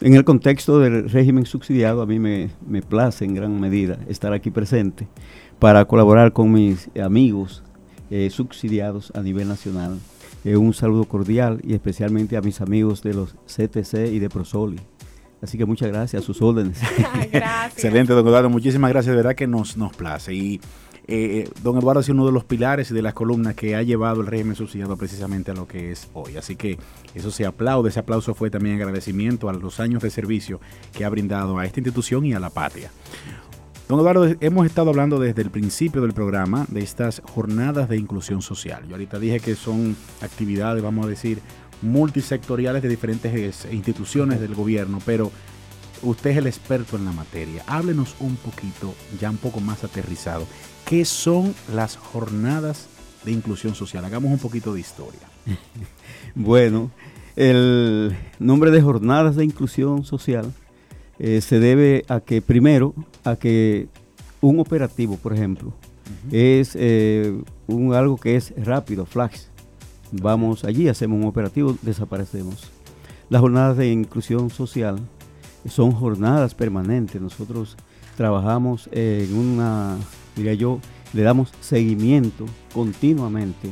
el 0.00 0.24
contexto 0.24 0.80
del 0.80 1.08
régimen 1.08 1.46
subsidiado, 1.46 2.02
a 2.02 2.06
mí 2.06 2.18
me, 2.18 2.50
me 2.66 2.82
place 2.82 3.24
en 3.24 3.34
gran 3.34 3.60
medida 3.60 4.00
estar 4.08 4.32
aquí 4.32 4.50
presente 4.50 5.06
para 5.58 5.84
colaborar 5.84 6.32
con 6.32 6.52
mis 6.52 6.88
amigos 7.02 7.62
eh, 8.10 8.30
subsidiados 8.30 9.12
a 9.14 9.22
nivel 9.22 9.48
nacional. 9.48 9.98
Eh, 10.44 10.56
un 10.56 10.72
saludo 10.72 11.04
cordial 11.04 11.60
y 11.64 11.74
especialmente 11.74 12.36
a 12.36 12.40
mis 12.40 12.60
amigos 12.60 13.02
de 13.02 13.14
los 13.14 13.34
CTC 13.46 14.12
y 14.12 14.18
de 14.18 14.30
Prosoli. 14.30 14.80
Así 15.42 15.56
que 15.58 15.64
muchas 15.64 15.88
gracias, 15.88 16.22
a 16.22 16.26
sus 16.26 16.42
órdenes. 16.42 16.80
Excelente, 17.72 18.12
don 18.12 18.26
Eduardo. 18.26 18.50
Muchísimas 18.50 18.90
gracias, 18.90 19.12
de 19.12 19.16
verdad 19.16 19.34
que 19.34 19.46
nos, 19.46 19.76
nos 19.76 19.94
place. 19.94 20.34
Y 20.34 20.60
eh, 21.06 21.48
don 21.62 21.78
Eduardo 21.78 22.00
ha 22.00 22.02
sido 22.02 22.14
uno 22.14 22.26
de 22.26 22.32
los 22.32 22.44
pilares 22.44 22.90
y 22.90 22.94
de 22.94 23.02
las 23.02 23.14
columnas 23.14 23.54
que 23.54 23.76
ha 23.76 23.82
llevado 23.82 24.20
el 24.20 24.26
régimen 24.26 24.56
subsidiado 24.56 24.96
precisamente 24.96 25.52
a 25.52 25.54
lo 25.54 25.68
que 25.68 25.92
es 25.92 26.08
hoy. 26.12 26.36
Así 26.36 26.56
que 26.56 26.78
eso 27.14 27.30
se 27.30 27.46
aplaude. 27.46 27.90
Ese 27.90 28.00
aplauso 28.00 28.34
fue 28.34 28.50
también 28.50 28.76
agradecimiento 28.76 29.48
a 29.48 29.52
los 29.52 29.80
años 29.80 30.02
de 30.02 30.10
servicio 30.10 30.60
que 30.92 31.04
ha 31.04 31.08
brindado 31.08 31.58
a 31.58 31.66
esta 31.66 31.80
institución 31.80 32.24
y 32.26 32.34
a 32.34 32.40
la 32.40 32.50
patria. 32.50 32.90
Don 33.88 33.98
Eduardo, 34.00 34.28
hemos 34.42 34.66
estado 34.66 34.90
hablando 34.90 35.18
desde 35.18 35.40
el 35.40 35.50
principio 35.50 36.02
del 36.02 36.12
programa 36.12 36.66
de 36.68 36.80
estas 36.80 37.22
jornadas 37.24 37.88
de 37.88 37.96
inclusión 37.96 38.42
social. 38.42 38.86
Yo 38.86 38.96
ahorita 38.96 39.18
dije 39.18 39.40
que 39.40 39.54
son 39.54 39.96
actividades, 40.20 40.82
vamos 40.82 41.06
a 41.06 41.08
decir, 41.08 41.40
multisectoriales 41.80 42.82
de 42.82 42.90
diferentes 42.90 43.64
instituciones 43.72 44.40
del 44.40 44.54
gobierno, 44.54 44.98
pero 45.06 45.32
usted 46.02 46.32
es 46.32 46.36
el 46.36 46.46
experto 46.46 46.98
en 46.98 47.06
la 47.06 47.12
materia. 47.12 47.64
Háblenos 47.66 48.14
un 48.20 48.36
poquito, 48.36 48.94
ya 49.18 49.30
un 49.30 49.38
poco 49.38 49.58
más 49.60 49.82
aterrizado, 49.84 50.46
¿qué 50.84 51.06
son 51.06 51.54
las 51.74 51.96
jornadas 51.96 52.88
de 53.24 53.32
inclusión 53.32 53.74
social? 53.74 54.04
Hagamos 54.04 54.30
un 54.30 54.38
poquito 54.38 54.74
de 54.74 54.80
historia. 54.80 55.30
bueno, 56.34 56.90
el 57.36 58.14
nombre 58.38 58.70
de 58.70 58.82
jornadas 58.82 59.36
de 59.36 59.46
inclusión 59.46 60.04
social 60.04 60.52
eh, 61.18 61.40
se 61.40 61.58
debe 61.58 62.04
a 62.08 62.20
que, 62.20 62.40
primero, 62.40 62.94
a 63.24 63.36
que 63.36 63.88
un 64.40 64.60
operativo, 64.60 65.16
por 65.16 65.34
ejemplo, 65.34 65.72
es 66.30 66.72
eh, 66.74 67.36
un, 67.66 67.94
algo 67.94 68.16
que 68.16 68.36
es 68.36 68.52
rápido, 68.56 69.04
flash. 69.04 69.42
Vamos 70.12 70.64
allí, 70.64 70.88
hacemos 70.88 71.20
un 71.20 71.28
operativo, 71.28 71.76
desaparecemos. 71.82 72.70
Las 73.28 73.40
jornadas 73.40 73.76
de 73.76 73.90
inclusión 73.90 74.48
social 74.48 74.98
son 75.68 75.92
jornadas 75.92 76.54
permanentes. 76.54 77.20
Nosotros 77.20 77.76
trabajamos 78.16 78.88
en 78.92 79.34
una, 79.34 79.96
diría 80.34 80.54
yo, 80.54 80.80
le 81.12 81.22
damos 81.22 81.52
seguimiento 81.60 82.46
continuamente 82.72 83.70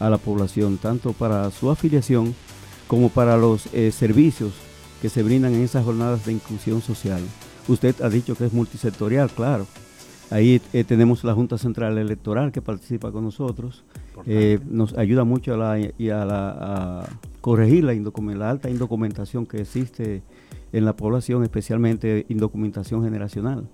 a 0.00 0.10
la 0.10 0.18
población, 0.18 0.78
tanto 0.78 1.12
para 1.12 1.50
su 1.50 1.70
afiliación 1.70 2.34
como 2.86 3.08
para 3.08 3.36
los 3.36 3.72
eh, 3.72 3.92
servicios 3.92 4.52
que 5.00 5.08
se 5.08 5.22
brindan 5.22 5.54
en 5.54 5.62
esas 5.62 5.84
jornadas 5.84 6.24
de 6.26 6.32
inclusión 6.32 6.80
social. 6.82 7.20
Usted 7.68 8.00
ha 8.02 8.08
dicho 8.08 8.34
que 8.34 8.46
es 8.46 8.52
multisectorial, 8.52 9.30
claro. 9.30 9.66
Ahí 10.30 10.60
eh, 10.72 10.84
tenemos 10.84 11.24
la 11.24 11.34
Junta 11.34 11.56
Central 11.56 11.96
Electoral 11.96 12.52
que 12.52 12.60
participa 12.60 13.10
con 13.12 13.24
nosotros. 13.24 13.84
Eh, 14.26 14.58
nos 14.68 14.96
ayuda 14.98 15.24
mucho 15.24 15.54
a, 15.54 15.56
la, 15.56 15.78
y 15.96 16.10
a, 16.10 16.24
la, 16.24 17.08
corregir 17.40 17.84
la, 17.84 17.94
la, 17.94 18.50
alta 18.50 18.68
indocumentación 18.68 19.46
que 19.46 19.60
existe 19.60 20.22
en 20.72 20.84
la 20.84 20.96
población, 20.96 21.44
especialmente 21.44 22.26
indocumentación 22.28 23.04
generacional. 23.04 23.68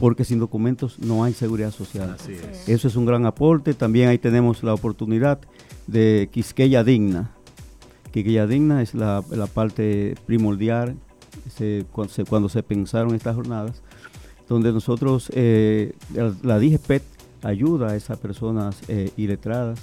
Porque 0.00 0.24
sin 0.24 0.38
documentos 0.38 0.98
no 0.98 1.22
hay 1.24 1.32
seguridad 1.32 1.70
social. 1.70 2.16
Eso 2.66 2.88
es 2.88 2.96
un 2.96 3.04
gran 3.04 3.26
aporte. 3.26 3.74
También 3.74 4.08
ahí 4.08 4.18
tenemos 4.18 4.62
la 4.62 4.72
oportunidad 4.72 5.40
de 5.86 6.28
Quisqueya 6.32 6.82
Digna, 6.82 7.32
que 8.12 8.22
Guía 8.22 8.46
Digna 8.46 8.82
es 8.82 8.94
la, 8.94 9.22
parte 9.52 10.14
primordial 10.26 10.96
cuando, 11.92 12.48
se, 12.48 12.62
pensaron 12.62 13.14
estas 13.14 13.36
jornadas, 13.36 13.82
donde 14.48 14.72
nosotros, 14.72 15.30
eh, 15.34 15.92
la, 16.42 16.58
DIGEPET 16.58 17.02
ayuda 17.42 17.90
a 17.90 17.96
esas 17.96 18.18
personas 18.18 18.76
eh, 18.88 19.10
iletradas 19.16 19.80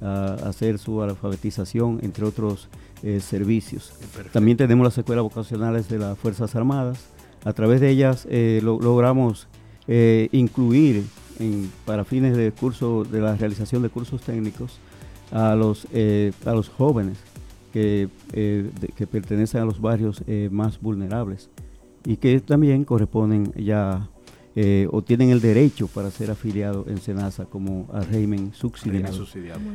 a, 0.00 0.34
hacer 0.48 0.78
su 0.78 1.02
alfabetización, 1.02 2.00
entre 2.02 2.24
otros 2.24 2.68
eh, 3.02 3.20
servicios. 3.20 3.92
También 4.32 4.56
tenemos 4.56 4.84
las 4.84 4.98
escuelas 4.98 5.22
vocacionales 5.22 5.88
de 5.88 5.98
las 5.98 6.18
Fuerzas 6.18 6.54
Armadas. 6.56 7.06
A 7.44 7.52
través 7.52 7.80
de 7.80 7.90
ellas 7.90 8.26
logramos 8.62 9.46
incluir 9.86 11.04
para 11.86 12.04
fines 12.04 12.36
de 12.36 12.50
curso 12.50 13.04
de 13.04 13.20
la 13.20 13.36
realización 13.36 13.82
de 13.82 13.88
cursos 13.88 14.20
técnicos 14.20 14.78
a 15.30 15.54
los, 15.54 15.86
a 16.44 16.52
los 16.52 16.68
jóvenes 16.68 17.18
que, 17.72 18.08
eh, 18.32 18.70
que 18.96 19.06
pertenecen 19.06 19.60
a 19.62 19.64
los 19.64 19.80
barrios 19.80 20.22
eh, 20.26 20.48
más 20.50 20.80
vulnerables 20.80 21.50
y 22.04 22.16
que 22.16 22.40
también 22.40 22.84
corresponden 22.84 23.52
ya 23.54 24.08
eh, 24.56 24.88
o 24.90 25.02
tienen 25.02 25.30
el 25.30 25.40
derecho 25.40 25.86
para 25.86 26.10
ser 26.10 26.30
afiliados 26.30 26.86
en 26.88 26.98
SENASA 26.98 27.44
como 27.44 27.88
al 27.92 28.06
régimen 28.06 28.52
subsidiado. 28.52 29.24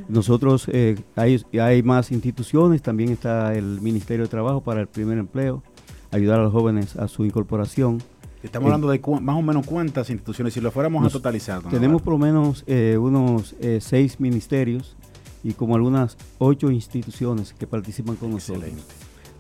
Nosotros 0.10 0.68
hay, 1.16 1.42
hay 1.60 1.84
más 1.84 2.12
instituciones, 2.12 2.82
también 2.82 3.12
está 3.12 3.54
el 3.54 3.80
Ministerio 3.82 4.26
de 4.26 4.30
Trabajo 4.30 4.62
para 4.62 4.82
el 4.82 4.88
primer 4.88 5.18
empleo, 5.18 5.64
ayudar 6.12 6.40
a 6.40 6.44
los 6.44 6.52
jóvenes 6.52 6.96
a 6.98 7.08
su 7.08 7.26
incorporación. 7.26 8.02
Estamos 8.42 8.66
hablando 8.66 8.90
de 8.90 9.00
más 9.22 9.38
o 9.38 9.42
menos 9.42 9.66
cuántas 9.66 10.10
instituciones, 10.10 10.54
si 10.54 10.60
lo 10.60 10.70
fuéramos 10.70 11.06
a 11.06 11.10
totalizar. 11.10 11.64
Tenemos 11.64 12.02
por 12.02 12.14
lo 12.14 12.20
menos 12.20 12.66
unos 12.98 13.56
seis 13.80 14.20
ministerios 14.20 14.98
y 15.44 15.54
como 15.54 15.76
algunas 15.76 16.18
ocho 16.38 16.72
instituciones 16.72 17.54
que 17.54 17.68
participan 17.68 18.16
con 18.16 18.32
nosotros. 18.32 18.72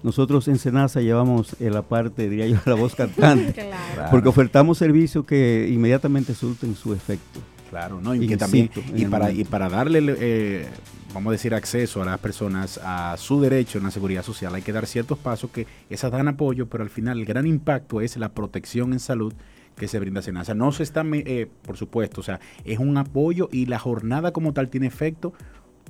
Nosotros 0.03 0.49
en 0.49 0.59
Senasa 0.59 0.99
llevamos 0.99 1.55
la 1.59 1.81
parte, 1.81 2.29
diría 2.29 2.45
yo, 2.47 2.57
la 2.65 2.75
voz 2.75 2.93
cantante, 2.93 3.71
porque 4.11 4.27
ofertamos 4.27 4.77
servicios 4.77 5.25
que 5.25 5.69
inmediatamente 5.71 6.35
surten 6.35 6.75
su 6.75 6.93
efecto. 6.93 7.39
Claro, 7.69 7.99
¿no? 8.01 8.13
Y, 8.13 8.27
que 8.27 8.37
también, 8.37 8.69
y 8.93 9.05
para, 9.05 9.31
y 9.31 9.45
para 9.45 9.67
darle, 9.67 10.15
eh, 10.19 10.67
vamos 11.11 11.31
a 11.31 11.31
decir, 11.31 11.55
acceso 11.55 12.03
a 12.03 12.05
las 12.05 12.19
personas 12.19 12.79
a 12.83 13.15
su 13.17 13.41
derecho 13.41 13.79
en 13.79 13.85
la 13.85 13.91
seguridad 13.91 14.21
social, 14.21 14.53
hay 14.53 14.61
que 14.61 14.71
dar 14.71 14.85
ciertos 14.85 15.17
pasos 15.17 15.49
que 15.49 15.65
esas 15.89 16.11
dan 16.11 16.27
apoyo, 16.27 16.67
pero 16.67 16.83
al 16.83 16.91
final 16.91 17.19
el 17.19 17.25
gran 17.25 17.47
impacto 17.47 18.01
es 18.01 18.15
la 18.17 18.29
protección 18.29 18.93
en 18.93 18.99
salud 18.99 19.33
que 19.75 19.87
se 19.87 19.99
brinda 19.99 20.21
Senasa. 20.21 20.53
No 20.53 20.71
se 20.71 20.83
está, 20.83 21.03
eh, 21.13 21.49
por 21.63 21.77
supuesto, 21.77 22.21
o 22.21 22.23
sea, 22.23 22.39
es 22.63 22.77
un 22.77 22.95
apoyo 22.97 23.49
y 23.51 23.65
la 23.65 23.79
jornada 23.79 24.33
como 24.33 24.53
tal 24.53 24.69
tiene 24.69 24.85
efecto 24.85 25.33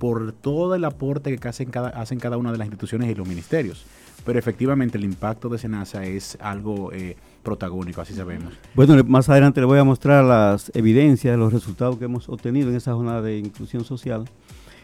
por 0.03 0.33
todo 0.33 0.75
el 0.75 0.83
aporte 0.83 1.37
que 1.37 1.47
hacen 1.47 1.69
cada, 1.69 1.87
hacen 1.87 2.19
cada 2.19 2.35
una 2.35 2.51
de 2.51 2.57
las 2.57 2.67
instituciones 2.67 3.09
y 3.09 3.15
los 3.15 3.25
ministerios. 3.25 3.85
Pero 4.25 4.37
efectivamente 4.37 4.97
el 4.97 5.05
impacto 5.05 5.47
de 5.47 5.57
Senasa 5.57 6.03
es 6.05 6.37
algo 6.41 6.91
eh, 6.91 7.15
protagónico, 7.41 8.01
así 8.01 8.13
sabemos. 8.13 8.51
Bueno, 8.75 9.01
más 9.05 9.29
adelante 9.29 9.61
le 9.61 9.65
voy 9.65 9.79
a 9.79 9.85
mostrar 9.85 10.25
las 10.25 10.73
evidencias, 10.75 11.37
los 11.37 11.53
resultados 11.53 11.97
que 11.99 12.03
hemos 12.03 12.27
obtenido 12.27 12.69
en 12.69 12.75
esa 12.75 12.93
jornada 12.93 13.21
de 13.21 13.37
inclusión 13.37 13.85
social. 13.85 14.25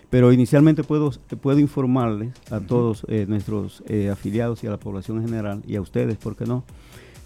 Pero 0.09 0.31
inicialmente 0.31 0.85
puedo, 0.85 1.11
puedo 1.41 1.59
informarles 1.59 2.31
a 2.49 2.61
todos 2.61 3.05
eh, 3.09 3.25
nuestros 3.27 3.83
eh, 3.89 4.09
afiliados 4.09 4.63
y 4.63 4.67
a 4.67 4.69
la 4.69 4.77
población 4.77 5.17
en 5.17 5.25
general, 5.25 5.61
y 5.67 5.75
a 5.75 5.81
ustedes, 5.81 6.15
¿por 6.15 6.37
qué 6.37 6.45
no? 6.45 6.63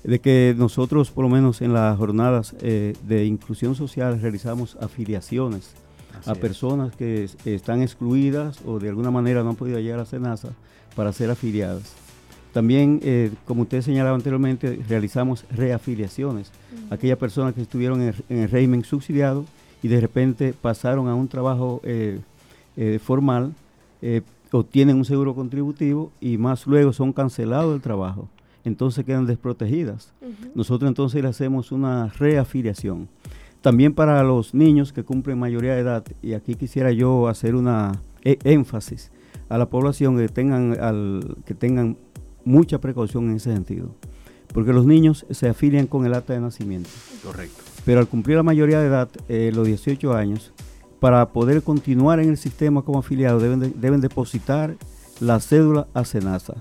De 0.04 0.20
que 0.20 0.56
nosotros, 0.58 1.12
por 1.12 1.26
lo 1.26 1.30
menos 1.30 1.62
en 1.62 1.74
las 1.74 1.96
jornadas 1.96 2.56
de 2.60 3.26
inclusión 3.26 3.76
social, 3.76 4.20
realizamos 4.20 4.78
afiliaciones 4.82 5.76
a 6.26 6.36
personas 6.36 6.96
que 6.96 7.30
están 7.46 7.82
excluidas 7.82 8.60
o 8.66 8.80
de 8.80 8.90
alguna 8.90 9.12
manera 9.12 9.44
no 9.44 9.52
han 9.52 9.56
podido 9.56 9.80
llegar 9.80 10.00
a 10.00 10.06
SENASA 10.06 10.50
para 10.96 11.12
ser 11.12 11.30
afiliadas. 11.30 11.94
También, 12.54 13.00
eh, 13.04 13.32
como 13.46 13.64
usted 13.64 13.82
señalaba 13.82 14.16
anteriormente, 14.16 14.80
realizamos 14.88 15.44
reafiliaciones. 15.50 16.52
Aquellas 16.92 17.18
personas 17.18 17.56
que 17.56 17.64
estuvieron 17.64 18.02
en 18.02 18.14
el, 18.30 18.50
régimen 18.50 18.84
subsidiado 18.84 19.46
y 19.82 19.88
de 19.88 20.00
repente 20.00 20.54
pasaron 20.54 21.08
a 21.08 21.16
un 21.16 21.28
trabajo 21.28 21.82
eh, 21.84 22.20
eh, 22.78 23.00
formal, 23.04 23.54
obtienen 24.52 24.98
un 24.98 25.06
seguro 25.06 25.34
contributivo 25.34 26.12
y 26.22 26.38
más 26.38 26.68
luego 26.68 26.94
son 26.94 27.12
cancelados 27.12 27.72
del 27.72 27.82
trabajo. 27.82 28.28
Entonces 28.64 29.04
quedan 29.04 29.26
desprotegidas. 29.26 30.14
Nosotros 30.54 30.88
entonces 30.88 31.24
le 31.24 31.30
hacemos 31.30 31.72
una 31.72 32.08
reafiliación. 32.20 33.08
También 33.64 33.94
para 33.94 34.22
los 34.24 34.54
niños 34.54 34.92
que 34.92 35.06
cumplen 35.06 35.40
mayoría 35.40 35.74
de 35.74 35.80
edad, 35.80 36.04
y 36.22 36.34
aquí 36.34 36.56
quisiera 36.56 36.92
yo 36.92 37.30
hacer 37.30 37.56
una 37.56 38.02
e, 38.22 38.38
énfasis 38.44 39.10
a 39.48 39.58
la 39.58 39.70
población 39.70 40.18
que 40.18 40.28
tengan, 40.28 40.78
al, 40.82 41.38
que 41.46 41.54
tengan 41.56 41.96
mucha 42.44 42.82
precaución 42.82 43.30
en 43.30 43.38
ese 43.38 43.54
sentido. 43.54 43.96
Porque 44.54 44.74
los 44.74 44.86
niños 44.86 45.26
se 45.30 45.48
afilian 45.48 45.88
con 45.88 46.06
el 46.06 46.14
acta 46.14 46.34
de 46.34 46.42
nacimiento. 46.42 46.90
Correcto. 47.24 47.64
Pero 47.86 48.02
al 48.02 48.08
cumplir 48.10 48.36
la 48.36 48.44
mayoría 48.44 48.82
de 48.82 48.88
edad, 48.88 49.10
eh, 49.30 49.50
los 49.56 49.66
18 49.66 50.14
años, 50.14 50.52
para 51.00 51.32
poder 51.32 51.62
continuar 51.62 52.20
en 52.20 52.32
el 52.32 52.38
sistema 52.38 52.82
como 52.82 53.00
afiliados, 53.00 53.42
deben, 53.42 53.80
deben 53.80 54.02
depositar 54.02 54.76
la 55.22 55.40
cédula 55.40 55.88
a 55.94 56.04
SENASA. 56.04 56.56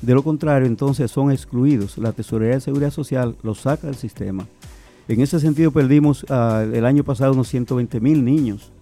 De 0.00 0.12
lo 0.12 0.24
contrario, 0.24 0.66
entonces 0.66 1.08
son 1.08 1.30
excluidos. 1.30 1.98
La 1.98 2.10
Tesorería 2.10 2.56
de 2.56 2.62
Seguridad 2.62 2.90
Social 2.90 3.36
los 3.44 3.60
saca 3.60 3.86
del 3.86 3.94
sistema 3.94 4.44
en 5.08 5.20
ese 5.20 5.40
sentido 5.40 5.70
perdimos 5.70 6.24
uh, 6.24 6.72
el 6.72 6.84
año 6.84 7.04
pasado 7.04 7.32
unos 7.32 7.48
120 7.48 8.00
mil 8.00 8.24
niños 8.24 8.72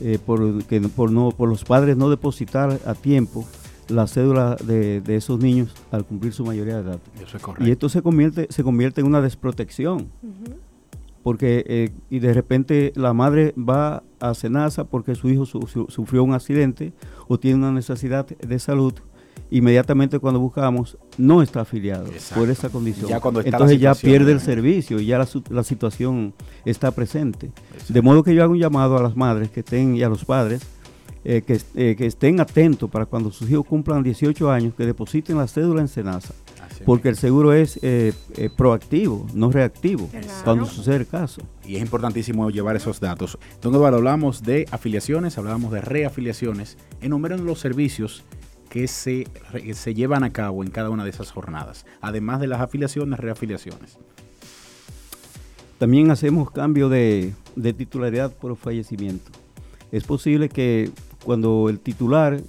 eh, 0.00 0.18
por, 0.24 0.64
que, 0.64 0.80
por, 0.80 1.12
no, 1.12 1.30
por 1.30 1.48
los 1.48 1.64
padres 1.64 1.96
no 1.96 2.08
depositar 2.08 2.78
a 2.86 2.94
tiempo 2.94 3.46
la 3.88 4.06
cédula 4.06 4.56
de, 4.56 5.00
de, 5.00 5.16
esos 5.16 5.38
niños 5.40 5.74
al 5.90 6.06
cumplir 6.06 6.32
su 6.32 6.44
mayoría 6.44 6.76
de 6.76 6.82
edad. 6.82 7.00
Eso 7.22 7.36
es 7.36 7.42
correcto. 7.42 7.68
Y 7.68 7.70
esto 7.70 7.88
se 7.88 8.00
convierte, 8.00 8.46
se 8.48 8.62
convierte 8.62 9.00
en 9.00 9.06
una 9.06 9.20
desprotección. 9.20 10.08
Porque, 11.22 11.64
eh, 11.66 11.90
y 12.08 12.20
de 12.20 12.32
repente 12.32 12.92
la 12.96 13.12
madre 13.12 13.52
va 13.58 14.02
a 14.20 14.32
Senasa 14.32 14.84
porque 14.84 15.14
su 15.14 15.28
hijo 15.28 15.44
su, 15.44 15.60
su, 15.66 15.86
sufrió 15.90 16.24
un 16.24 16.32
accidente 16.32 16.94
o 17.28 17.38
tiene 17.38 17.58
una 17.58 17.72
necesidad 17.72 18.26
de 18.26 18.58
salud 18.58 18.94
inmediatamente 19.50 20.18
cuando 20.18 20.40
buscamos 20.40 20.96
no 21.18 21.42
está 21.42 21.62
afiliado 21.62 22.06
por 22.34 22.50
esa 22.50 22.68
condición. 22.68 23.10
Entonces 23.44 23.80
ya 23.80 23.94
pierde 23.94 24.32
el 24.32 24.40
servicio 24.40 25.00
y 25.00 25.06
ya 25.06 25.18
la, 25.50 25.64
situación 25.64 26.34
está 26.64 26.90
presente. 26.90 27.50
De 27.88 28.02
modo 28.02 28.22
que 28.22 28.34
yo 28.34 28.42
hago 28.42 28.52
un 28.52 28.58
llamado 28.58 28.96
a 28.96 29.02
las 29.02 29.16
madres 29.16 29.50
que 29.50 29.60
estén 29.60 29.96
y 29.96 30.02
a 30.02 30.08
los 30.08 30.24
padres 30.24 30.62
eh, 31.22 31.42
que, 31.42 31.60
eh, 31.74 31.96
que, 31.96 32.06
estén 32.06 32.40
atentos 32.40 32.88
para 32.88 33.04
cuando 33.04 33.30
sus 33.30 33.50
hijos 33.50 33.66
cumplan 33.66 34.02
18 34.02 34.50
años 34.50 34.72
que 34.74 34.86
depositen 34.86 35.36
la 35.36 35.46
cédula 35.46 35.82
en 35.82 35.88
Senasa. 35.88 36.32
porque 36.86 37.10
el 37.10 37.16
seguro 37.16 37.52
es 37.52 37.78
eh, 37.82 38.14
proactivo, 38.56 39.26
no 39.34 39.50
reactivo, 39.50 40.08
cuando 40.44 40.64
sucede 40.64 40.96
el 40.96 41.06
caso. 41.06 41.42
Y 41.66 41.76
es 41.76 41.82
importantísimo 41.82 42.48
llevar 42.48 42.74
esos 42.76 43.00
datos. 43.00 43.38
Don 43.60 43.74
Eduardo, 43.74 43.98
hablamos 43.98 44.42
de 44.42 44.66
afiliaciones, 44.70 45.36
hablamos 45.36 45.72
de 45.72 45.82
reafiliaciones. 45.82 46.78
Enumeren 47.02 47.44
los 47.44 47.60
servicios 47.60 48.24
que 48.70 48.86
se, 48.88 49.26
se 49.74 49.94
llevan 49.94 50.24
a 50.24 50.30
cabo 50.30 50.62
en 50.62 50.70
cada 50.70 50.88
una 50.88 51.04
de 51.04 51.10
esas 51.10 51.30
jornadas, 51.32 51.84
además 52.00 52.40
de 52.40 52.46
las 52.46 52.60
afiliaciones, 52.60 53.18
reafiliaciones. 53.18 53.98
También 55.78 56.10
hacemos 56.10 56.50
cambio 56.50 56.88
de, 56.88 57.34
titularidad 57.76 58.32
por 58.32 58.56
fallecimiento. 58.56 59.30
Es 59.90 60.04
posible 60.04 60.48
que 60.48 60.90
cuando 61.24 61.68
el 61.68 61.80
titular 61.80 62.40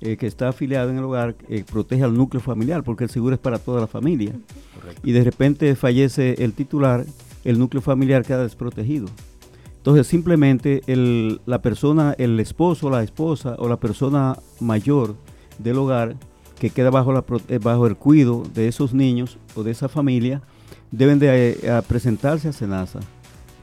eh, 0.00 0.16
que 0.16 0.26
está 0.26 0.50
afiliado 0.50 0.90
en 0.90 0.98
el 0.98 1.04
hogar 1.04 1.34
eh, 1.48 1.64
protege 1.70 2.04
al 2.04 2.14
núcleo 2.14 2.40
familiar, 2.40 2.84
porque 2.84 3.04
el 3.04 3.10
seguro 3.10 3.34
es 3.34 3.40
para 3.40 3.58
toda 3.58 3.80
la 3.80 3.86
familia, 3.88 4.32
y 5.02 5.12
de 5.12 5.24
repente 5.24 5.74
fallece 5.74 6.44
el 6.44 6.52
titular, 6.52 7.04
el 7.44 7.58
núcleo 7.58 7.82
familiar 7.82 8.24
queda 8.24 8.42
desprotegido. 8.42 9.06
Entonces 9.78 10.06
simplemente 10.06 10.82
el, 10.86 11.40
la 11.44 11.60
persona, 11.60 12.14
el 12.18 12.38
esposo, 12.38 12.88
la 12.88 13.02
esposa 13.02 13.56
o 13.58 13.68
la 13.68 13.78
persona 13.78 14.36
mayor 14.60 15.16
del 15.58 15.78
hogar 15.78 16.16
que 16.58 16.70
queda 16.70 16.90
bajo, 16.90 17.24
eh, 17.48 17.58
bajo 17.58 17.86
el 17.86 17.96
cuidado 17.96 18.42
de 18.54 18.68
esos 18.68 18.94
niños 18.94 19.38
o 19.54 19.62
de 19.62 19.72
esa 19.72 19.88
familia 19.88 20.42
deben 20.90 21.18
de 21.18 21.58
eh, 21.62 21.82
presentarse 21.86 22.48
a 22.48 22.52
SENASA 22.52 23.00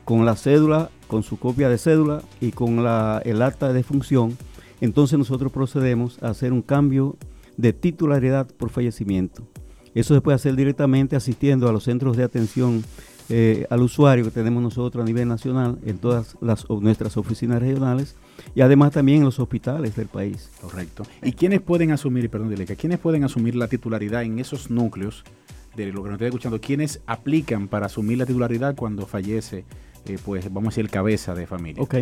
con 0.06 0.26
la 0.26 0.36
cédula, 0.36 0.90
con 1.08 1.24
su 1.24 1.38
copia 1.40 1.70
de 1.70 1.78
cédula 1.78 2.22
y 2.42 2.52
con 2.52 2.84
la, 2.84 3.22
el 3.26 3.42
acta 3.42 3.72
de 3.72 3.84
función. 3.84 4.38
Entonces 4.82 5.18
nosotros 5.18 5.52
procedemos 5.52 6.22
a 6.22 6.30
hacer 6.30 6.52
un 6.52 6.62
cambio 6.62 7.16
de 7.58 7.74
titularidad 7.74 8.48
por 8.48 8.70
fallecimiento. 8.70 9.48
Eso 9.96 10.14
se 10.16 10.22
puede 10.22 10.36
hacer 10.36 10.56
directamente 10.56 11.16
asistiendo 11.16 11.70
a 11.70 11.72
los 11.72 11.84
centros 11.84 12.18
de 12.18 12.24
atención 12.24 12.84
eh, 13.30 13.66
al 13.70 13.82
usuario 13.82 14.26
que 14.26 14.32
tenemos 14.32 14.62
nosotros 14.62 15.02
a 15.02 15.06
nivel 15.06 15.28
nacional 15.28 15.78
en 15.86 15.98
todas 15.98 16.36
las, 16.42 16.70
nuestras 16.70 17.16
oficinas 17.16 17.62
regionales 17.62 18.16
y 18.54 18.62
además 18.62 18.92
también 18.92 19.20
en 19.20 19.26
los 19.26 19.40
hospitales 19.40 19.96
del 19.96 20.08
país. 20.08 20.50
Correcto. 20.62 21.04
¿Y 21.22 21.32
quiénes 21.32 21.62
pueden 21.62 21.92
asumir, 21.92 22.30
perdón, 22.30 22.50
Deleca, 22.50 22.76
quiénes 22.76 23.00
pueden 23.00 23.24
asumir 23.24 23.56
la 23.56 23.68
titularidad 23.68 24.24
en 24.24 24.40
esos 24.40 24.70
núcleos 24.70 25.24
de 25.76 25.88
lo 25.88 26.04
que 26.04 26.10
nos 26.10 26.16
estoy 26.16 26.28
escuchando? 26.28 26.60
¿Quiénes 26.60 27.02
aplican 27.08 27.68
para 27.68 27.86
asumir 27.86 28.18
la 28.18 28.26
titularidad 28.26 28.76
cuando 28.76 29.06
fallece, 29.06 29.66
eh, 30.06 30.18
pues 30.24 30.52
vamos 30.52 30.68
a 30.68 30.72
decir, 30.72 30.86
el 30.86 30.92
cabeza 30.92 31.34
de 31.34 31.48
familia? 31.48 31.82
Ok. 31.82 31.96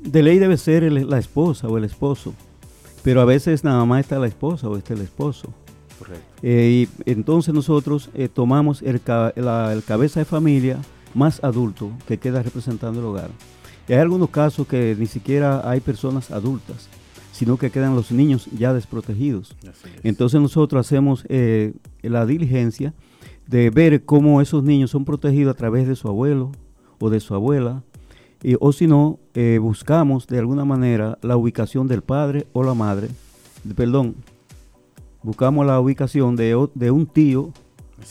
De 0.00 0.22
ley 0.22 0.38
debe 0.38 0.56
ser 0.58 0.90
la 0.92 1.18
esposa 1.18 1.68
o 1.68 1.78
el 1.78 1.84
esposo, 1.84 2.34
pero 3.02 3.20
a 3.20 3.24
veces 3.24 3.64
nada 3.64 3.84
más 3.84 4.00
está 4.00 4.18
la 4.18 4.26
esposa 4.26 4.68
o 4.68 4.76
está 4.76 4.94
el 4.94 5.00
esposo. 5.00 5.54
Correcto. 6.02 6.24
Eh, 6.42 6.88
y 7.06 7.10
entonces 7.10 7.54
nosotros 7.54 8.10
eh, 8.14 8.28
tomamos 8.28 8.82
el, 8.82 9.00
el 9.36 9.84
cabeza 9.84 10.20
de 10.20 10.24
familia 10.24 10.80
más 11.14 11.44
adulto 11.44 11.90
que 12.08 12.18
queda 12.18 12.42
representando 12.42 12.98
el 12.98 13.06
hogar 13.06 13.30
y 13.88 13.92
hay 13.92 14.00
algunos 14.00 14.30
casos 14.30 14.66
que 14.66 14.96
ni 14.98 15.06
siquiera 15.06 15.68
hay 15.68 15.80
personas 15.80 16.30
adultas, 16.30 16.88
sino 17.32 17.56
que 17.56 17.70
quedan 17.70 17.94
los 17.94 18.12
niños 18.12 18.48
ya 18.56 18.72
desprotegidos. 18.72 19.56
Entonces 20.02 20.40
nosotros 20.40 20.86
hacemos 20.86 21.24
eh, 21.28 21.74
la 22.02 22.24
diligencia 22.26 22.94
de 23.46 23.70
ver 23.70 24.04
cómo 24.04 24.40
esos 24.40 24.62
niños 24.62 24.90
son 24.90 25.04
protegidos 25.04 25.54
a 25.54 25.56
través 25.56 25.88
de 25.88 25.96
su 25.96 26.08
abuelo 26.08 26.52
o 27.00 27.10
de 27.10 27.20
su 27.20 27.34
abuela, 27.34 27.82
o 28.60 28.72
si 28.72 28.86
no, 28.86 29.20
eh, 29.34 29.58
buscamos 29.60 30.26
de 30.26 30.38
alguna 30.38 30.64
manera 30.64 31.18
la 31.22 31.36
ubicación 31.36 31.86
del 31.86 32.02
padre 32.02 32.46
o 32.52 32.64
la 32.64 32.74
madre, 32.74 33.08
perdón, 33.76 34.16
buscamos 35.22 35.66
la 35.66 35.80
ubicación 35.80 36.36
de, 36.36 36.68
de 36.74 36.90
un 36.90 37.06
tío 37.06 37.50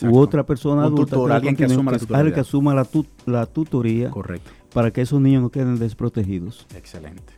u 0.04 0.18
otra 0.18 0.46
persona 0.46 0.84
adulta 0.84 1.18
alguien 1.36 1.56
que, 1.56 1.66
asuma, 1.66 1.92
la, 1.92 2.32
que 2.32 2.40
asuma 2.40 2.74
la, 2.74 2.88
la 3.26 3.46
tutoría 3.46 4.10
Correcto 4.10 4.52
para 4.74 4.92
que 4.92 5.02
esos 5.02 5.22
niños 5.22 5.42
no 5.42 5.50
queden 5.50 5.78
desprotegidos. 5.80 6.66
Excelente. 6.76 7.34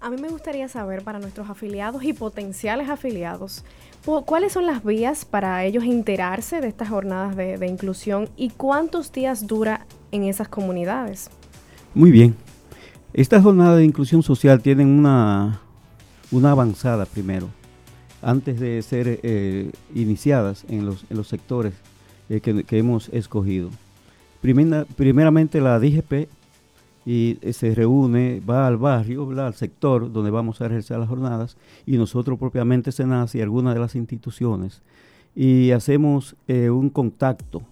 A 0.00 0.10
mí 0.10 0.20
me 0.20 0.28
gustaría 0.28 0.66
saber 0.68 1.02
para 1.02 1.20
nuestros 1.20 1.48
afiliados 1.48 2.02
y 2.02 2.12
potenciales 2.12 2.90
afiliados, 2.90 3.64
¿cuáles 4.26 4.52
son 4.52 4.66
las 4.66 4.84
vías 4.84 5.24
para 5.24 5.64
ellos 5.64 5.84
enterarse 5.84 6.60
de 6.60 6.66
estas 6.66 6.88
jornadas 6.88 7.36
de, 7.36 7.66
inclusión 7.68 8.28
y 8.36 8.50
cuántos 8.50 9.12
días 9.12 9.46
dura 9.46 9.86
en 10.10 10.24
esas 10.24 10.48
comunidades? 10.48 11.30
Muy 11.94 12.10
bien. 12.10 12.34
Estas 13.12 13.44
jornadas 13.44 13.76
de 13.76 13.84
inclusión 13.84 14.24
social 14.24 14.60
tienen 14.60 14.88
una, 14.88 15.60
una 16.32 16.50
avanzada 16.50 17.06
primero, 17.06 17.48
antes 18.22 18.58
de 18.60 18.80
ser 18.82 19.20
eh, 19.22 19.70
iniciadas 19.94 20.64
en 20.68 20.86
los, 20.86 21.04
en 21.10 21.16
los 21.16 21.28
sectores 21.28 21.74
eh, 22.28 22.40
que, 22.40 22.78
hemos 22.78 23.08
escogido. 23.10 23.68
Primeramente 24.40 25.60
la 25.60 25.78
DGP 25.78 26.28
y 27.04 27.38
eh, 27.42 27.52
se 27.52 27.74
reúne, 27.74 28.40
va 28.48 28.66
al 28.66 28.76
barrio, 28.76 29.28
al 29.40 29.54
sector 29.54 30.12
donde 30.12 30.30
vamos 30.30 30.60
a 30.60 30.66
ejercer 30.66 30.98
las 30.98 31.08
jornadas 31.08 31.56
y 31.86 31.96
nosotros 31.96 32.38
propiamente 32.38 32.92
SENAS 32.92 33.34
y 33.34 33.40
algunas 33.40 33.74
de 33.74 33.80
las 33.80 33.94
instituciones. 33.94 34.82
Y 35.34 35.70
hacemos 35.70 36.36
un 36.48 36.90
contacto 36.90 37.62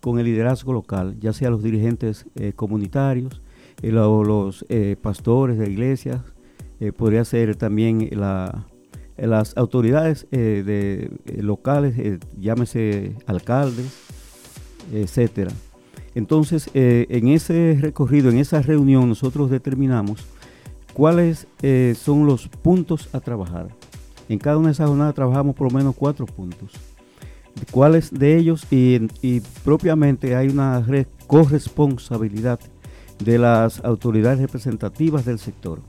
con 0.00 0.18
el 0.18 0.26
liderazgo 0.26 0.72
local, 0.72 1.16
ya 1.20 1.32
sea 1.32 1.50
los 1.50 1.62
dirigentes 1.62 2.26
comunitarios, 2.56 3.40
eh, 3.82 3.90
lo- 3.90 4.22
los 4.24 4.64
pastores 5.00 5.58
de 5.58 5.70
iglesias, 5.70 6.20
podría 6.96 7.24
ser 7.24 7.56
también 7.56 8.08
la- 8.12 8.66
las 9.16 9.56
autoridades 9.56 10.26
eh, 10.32 10.62
eh, 10.66 11.42
locales, 11.42 11.98
eh, 11.98 12.18
llámese 12.38 13.14
alcaldes, 13.26 13.92
etcétera. 14.92 15.50
Entonces, 16.14 16.70
eh, 16.74 17.06
en 17.08 17.28
ese 17.28 17.78
recorrido, 17.80 18.30
en 18.30 18.38
esa 18.38 18.60
reunión, 18.60 19.08
nosotros 19.08 19.50
determinamos 19.50 20.24
cuáles 20.92 21.46
eh, 21.62 21.94
son 21.98 22.26
los 22.26 22.48
puntos 22.48 23.08
a 23.14 23.20
trabajar. 23.20 23.68
En 24.28 24.38
cada 24.38 24.58
una 24.58 24.68
de 24.68 24.72
esas 24.72 24.88
jornadas 24.88 25.14
trabajamos 25.14 25.54
por 25.56 25.70
lo 25.72 25.78
menos 25.78 25.94
cuatro 25.96 26.26
puntos. 26.26 26.72
¿Cuáles 27.70 28.10
de 28.10 28.36
ellos? 28.36 28.66
Y, 28.70 29.08
y 29.20 29.40
propiamente 29.64 30.36
hay 30.36 30.48
una 30.48 30.80
re- 30.80 31.06
corresponsabilidad 31.26 32.58
de 33.22 33.38
las 33.38 33.84
autoridades 33.84 34.40
representativas 34.40 35.24
del 35.24 35.38
sector. 35.38 35.80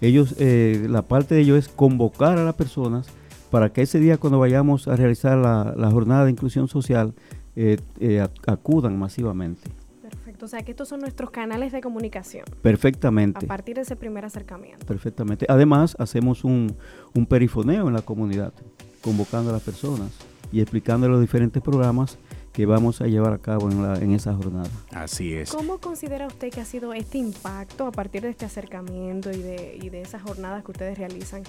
Ellos, 0.00 0.34
eh, 0.38 0.86
la 0.88 1.02
parte 1.02 1.34
de 1.34 1.40
ellos 1.42 1.58
es 1.58 1.68
convocar 1.68 2.38
a 2.38 2.44
las 2.44 2.54
personas 2.54 3.08
para 3.50 3.72
que 3.72 3.82
ese 3.82 3.98
día 3.98 4.18
cuando 4.18 4.38
vayamos 4.38 4.88
a 4.88 4.96
realizar 4.96 5.38
la, 5.38 5.74
la 5.76 5.90
jornada 5.90 6.24
de 6.24 6.30
inclusión 6.32 6.68
social 6.68 7.14
eh, 7.54 7.78
eh, 8.00 8.18
ac- 8.22 8.52
acudan 8.52 8.98
masivamente. 8.98 9.70
Perfecto. 10.02 10.44
O 10.44 10.48
sea 10.48 10.62
que 10.62 10.72
estos 10.72 10.88
son 10.88 11.00
nuestros 11.00 11.30
canales 11.30 11.72
de 11.72 11.80
comunicación. 11.80 12.44
Perfectamente. 12.60 13.44
A 13.44 13.48
partir 13.48 13.76
de 13.76 13.82
ese 13.82 13.96
primer 13.96 14.24
acercamiento. 14.24 14.84
Perfectamente. 14.84 15.46
Además, 15.48 15.96
hacemos 15.98 16.44
un, 16.44 16.76
un 17.14 17.26
perifoneo 17.26 17.88
en 17.88 17.94
la 17.94 18.02
comunidad, 18.02 18.52
convocando 19.00 19.50
a 19.50 19.52
las 19.54 19.62
personas 19.62 20.10
y 20.52 20.60
explicando 20.60 21.08
los 21.08 21.20
diferentes 21.20 21.62
programas 21.62 22.18
que 22.56 22.64
vamos 22.64 23.02
a 23.02 23.06
llevar 23.06 23.34
a 23.34 23.38
cabo 23.38 23.70
en, 23.70 23.82
la, 23.82 23.98
en 23.98 24.12
esa 24.12 24.32
jornada. 24.34 24.70
Así 24.90 25.34
es. 25.34 25.50
¿Cómo 25.50 25.76
considera 25.76 26.26
usted 26.26 26.50
que 26.50 26.62
ha 26.62 26.64
sido 26.64 26.94
este 26.94 27.18
impacto 27.18 27.86
a 27.86 27.92
partir 27.92 28.22
de 28.22 28.30
este 28.30 28.46
acercamiento 28.46 29.30
y 29.30 29.42
de, 29.42 29.78
y 29.82 29.90
de 29.90 30.00
esas 30.00 30.22
jornadas 30.22 30.64
que 30.64 30.70
ustedes 30.70 30.96
realizan? 30.96 31.42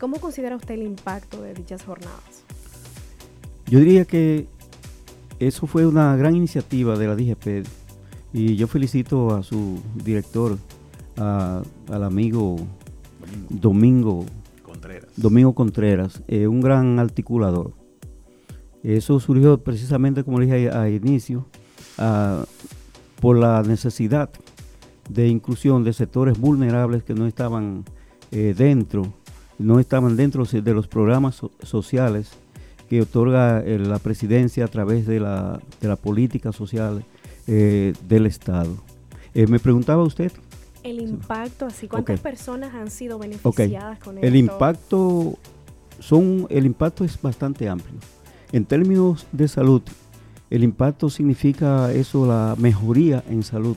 ¿Cómo 0.00 0.18
considera 0.18 0.56
usted 0.56 0.72
el 0.76 0.82
impacto 0.84 1.42
de 1.42 1.52
dichas 1.52 1.84
jornadas? 1.84 2.42
Yo 3.66 3.80
diría 3.80 4.06
que 4.06 4.46
eso 5.40 5.66
fue 5.66 5.84
una 5.86 6.16
gran 6.16 6.34
iniciativa 6.34 6.96
de 6.96 7.06
la 7.06 7.16
DGP 7.16 7.66
y 8.32 8.56
yo 8.56 8.66
felicito 8.66 9.34
a 9.34 9.42
su 9.42 9.78
director, 10.02 10.56
a- 11.18 11.62
al 11.92 12.02
amigo 12.02 12.56
Domingo 13.50 14.24
Contreras. 14.62 15.10
Domingo 15.16 15.54
Contreras, 15.54 16.22
eh, 16.28 16.46
un 16.46 16.62
gran 16.62 16.98
articulador. 16.98 17.72
Eso 18.94 19.18
surgió 19.18 19.58
precisamente, 19.58 20.22
como 20.22 20.38
le 20.38 20.46
dije 20.46 20.70
a, 20.70 20.82
a 20.82 20.88
inicio, 20.90 21.44
por 23.20 23.36
la 23.36 23.62
necesidad 23.62 24.30
de 25.08 25.28
inclusión 25.28 25.82
de 25.84 25.92
sectores 25.92 26.38
vulnerables 26.38 27.02
que 27.02 27.14
no 27.14 27.26
estaban 27.26 27.84
eh, 28.30 28.54
dentro, 28.56 29.12
no 29.58 29.80
estaban 29.80 30.16
dentro 30.16 30.44
de 30.44 30.74
los 30.74 30.86
programas 30.86 31.36
so- 31.36 31.50
sociales 31.62 32.30
que 32.88 33.00
otorga 33.02 33.60
eh, 33.64 33.78
la 33.78 33.98
presidencia 33.98 34.64
a 34.64 34.68
través 34.68 35.06
de 35.06 35.18
la, 35.18 35.60
de 35.80 35.88
la 35.88 35.96
política 35.96 36.52
social 36.52 37.04
eh, 37.48 37.92
del 38.08 38.26
Estado. 38.26 38.76
Me 39.34 39.58
preguntaba 39.58 40.02
usted. 40.02 40.32
El 40.82 41.00
impacto, 41.00 41.66
así, 41.66 41.88
¿cuántas 41.88 42.20
personas 42.20 42.74
han 42.74 42.90
sido 42.90 43.18
beneficiadas 43.18 43.98
con 43.98 44.16
El 44.18 44.24
esto? 44.24 44.36
impacto 44.38 45.38
son 45.98 46.46
el 46.48 46.64
impacto 46.64 47.04
es 47.04 47.20
bastante 47.20 47.68
amplio. 47.68 47.98
En 48.52 48.64
términos 48.64 49.26
de 49.32 49.48
salud, 49.48 49.82
el 50.50 50.62
impacto 50.62 51.10
significa 51.10 51.92
eso 51.92 52.26
la 52.26 52.54
mejoría 52.58 53.22
en 53.28 53.42
salud 53.42 53.76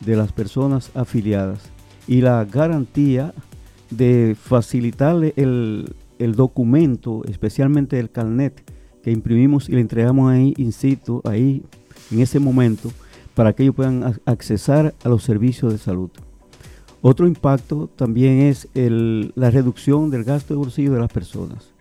de 0.00 0.16
las 0.16 0.32
personas 0.32 0.90
afiliadas 0.94 1.60
y 2.08 2.20
la 2.20 2.44
garantía 2.44 3.32
de 3.90 4.36
facilitarle 4.40 5.32
el, 5.36 5.94
el 6.18 6.34
documento, 6.34 7.22
especialmente 7.28 8.00
el 8.00 8.10
carnet 8.10 8.68
que 9.02 9.12
imprimimos 9.12 9.68
y 9.68 9.72
le 9.72 9.80
entregamos 9.80 10.30
ahí 10.32 10.54
in 10.56 10.72
situ, 10.72 11.20
ahí 11.24 11.62
en 12.10 12.20
ese 12.20 12.40
momento, 12.40 12.90
para 13.34 13.52
que 13.52 13.62
ellos 13.62 13.74
puedan 13.76 14.02
ac- 14.02 14.20
accesar 14.26 14.94
a 15.04 15.08
los 15.08 15.22
servicios 15.22 15.72
de 15.72 15.78
salud. 15.78 16.10
Otro 17.00 17.26
impacto 17.26 17.88
también 17.96 18.40
es 18.40 18.68
la 18.74 19.50
reducción 19.50 20.10
del 20.10 20.24
gasto 20.24 20.54
de 20.54 20.58
bolsillo 20.58 20.92
de 20.92 21.00
las 21.00 21.12
personas. 21.12 21.71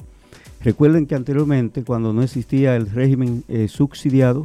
Recuerden 0.64 1.08
que 1.08 1.16
anteriormente, 1.16 1.84
cuando 1.84 2.14
no 2.14 2.22
existía 2.22 2.76
el 2.76 2.90
régimen 2.90 3.44
eh, 3.48 3.68
subsidiado, 3.68 4.44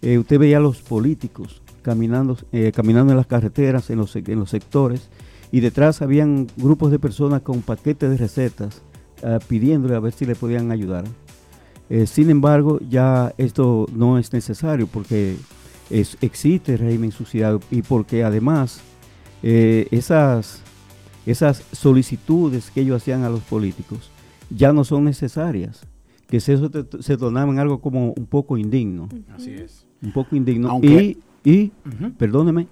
eh, 0.00 0.18
usted 0.18 0.38
veía 0.38 0.58
a 0.58 0.60
los 0.60 0.80
políticos 0.80 1.60
caminando, 1.82 2.36
eh, 2.52 2.70
caminando 2.72 3.12
en 3.12 3.16
las 3.16 3.26
carreteras, 3.26 3.90
en 3.90 3.98
los, 3.98 4.12
sectores, 4.48 5.08
y 5.50 5.60
detrás 5.60 6.02
habían 6.02 6.46
grupos 6.56 6.92
de 6.92 7.00
personas 7.00 7.42
con 7.42 7.62
paquetes 7.62 8.10
de 8.10 8.16
recetas 8.16 8.82
ah, 9.24 9.40
pidiéndole 9.48 9.96
a 9.96 10.00
ver 10.00 10.12
si 10.12 10.24
le 10.24 10.36
podían 10.36 10.70
ayudar. 10.70 11.04
Sin 12.06 12.30
embargo, 12.30 12.78
ya 12.88 13.34
esto 13.36 13.84
no 13.92 14.16
es 14.16 14.32
necesario 14.32 14.86
porque 14.86 15.34
existe 16.20 16.74
el 16.74 16.78
régimen 16.78 17.10
subsidiado 17.10 17.58
y 17.68 17.82
porque 17.82 18.22
además 18.22 18.80
esas 19.42 20.62
solicitudes 21.72 22.70
que 22.70 22.82
ellos 22.82 23.02
hacían 23.02 23.24
a 23.24 23.28
los 23.28 23.40
políticos 23.40 24.12
ya 24.50 24.72
no 24.72 24.84
son 24.84 25.04
necesarias, 25.04 25.82
que 26.28 26.40
se- 26.40 26.52
eso 26.54 26.70
te- 26.70 27.02
se 27.02 27.16
tornaba 27.16 27.50
en 27.52 27.58
algo 27.58 27.80
como 27.80 28.12
un 28.12 28.26
poco 28.26 28.56
indigno. 28.56 29.08
Así 29.34 29.50
es. 29.52 29.86
Un 30.02 30.12
poco 30.12 30.36
indigno. 30.36 30.68
Aunque- 30.70 31.18
y, 31.44 31.50
y 31.50 31.72
perdóneme, 32.18 32.66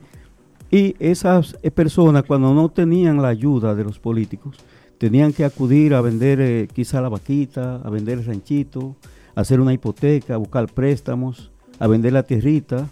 y 0.70 0.94
esas 0.98 1.56
eh, 1.62 1.70
personas 1.70 2.24
cuando 2.24 2.52
no 2.54 2.68
tenían 2.68 3.22
la 3.22 3.28
ayuda 3.28 3.74
de 3.74 3.84
los 3.84 3.98
políticos, 3.98 4.56
tenían 4.98 5.32
que 5.32 5.44
acudir 5.44 5.94
a 5.94 6.00
vender 6.00 6.40
eh, 6.40 6.68
quizá 6.72 7.00
la 7.00 7.08
vaquita, 7.08 7.76
a 7.76 7.90
vender 7.90 8.18
el 8.18 8.24
ranchito, 8.26 8.96
a 9.34 9.40
hacer 9.42 9.60
una 9.60 9.72
hipoteca, 9.72 10.34
a 10.34 10.38
buscar 10.38 10.66
préstamos, 10.72 11.50
a 11.78 11.86
vender 11.86 12.12
la 12.12 12.24
tierrita, 12.24 12.88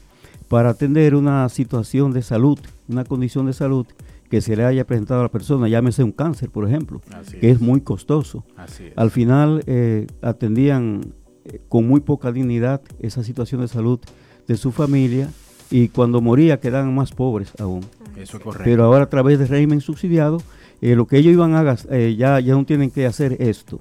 para 0.48 0.70
atender 0.70 1.14
una 1.16 1.48
situación 1.48 2.12
de 2.12 2.22
salud, 2.22 2.58
una 2.88 3.04
condición 3.04 3.46
de 3.46 3.52
salud 3.52 3.84
que 4.28 4.40
se 4.40 4.56
le 4.56 4.64
haya 4.64 4.86
presentado 4.86 5.20
a 5.20 5.24
la 5.24 5.30
persona, 5.30 5.68
llámese 5.68 6.02
un 6.02 6.12
cáncer, 6.12 6.50
por 6.50 6.66
ejemplo, 6.66 7.00
Así 7.14 7.38
que 7.38 7.50
es. 7.50 7.56
es 7.56 7.60
muy 7.60 7.80
costoso. 7.80 8.44
Así 8.56 8.84
es. 8.86 8.92
Al 8.96 9.10
final 9.10 9.62
eh, 9.66 10.06
atendían 10.22 11.14
eh, 11.44 11.60
con 11.68 11.86
muy 11.86 12.00
poca 12.00 12.32
dignidad 12.32 12.80
esa 12.98 13.22
situación 13.22 13.60
de 13.60 13.68
salud 13.68 14.00
de 14.48 14.56
su 14.56 14.72
familia 14.72 15.30
y 15.70 15.88
cuando 15.88 16.20
moría 16.20 16.60
quedaban 16.60 16.94
más 16.94 17.12
pobres 17.12 17.52
aún. 17.58 17.80
Eso 18.16 18.36
es 18.38 18.42
correcto. 18.42 18.64
Pero 18.64 18.84
ahora 18.84 19.04
a 19.04 19.08
través 19.10 19.38
del 19.38 19.48
régimen 19.48 19.80
subsidiado, 19.80 20.42
eh, 20.80 20.94
lo 20.96 21.06
que 21.06 21.18
ellos 21.18 21.32
iban 21.32 21.54
a 21.54 21.62
gas- 21.62 21.86
eh, 21.90 22.14
ya, 22.18 22.38
ya 22.40 22.54
no 22.54 22.64
tienen 22.64 22.90
que 22.90 23.06
hacer 23.06 23.36
esto, 23.40 23.80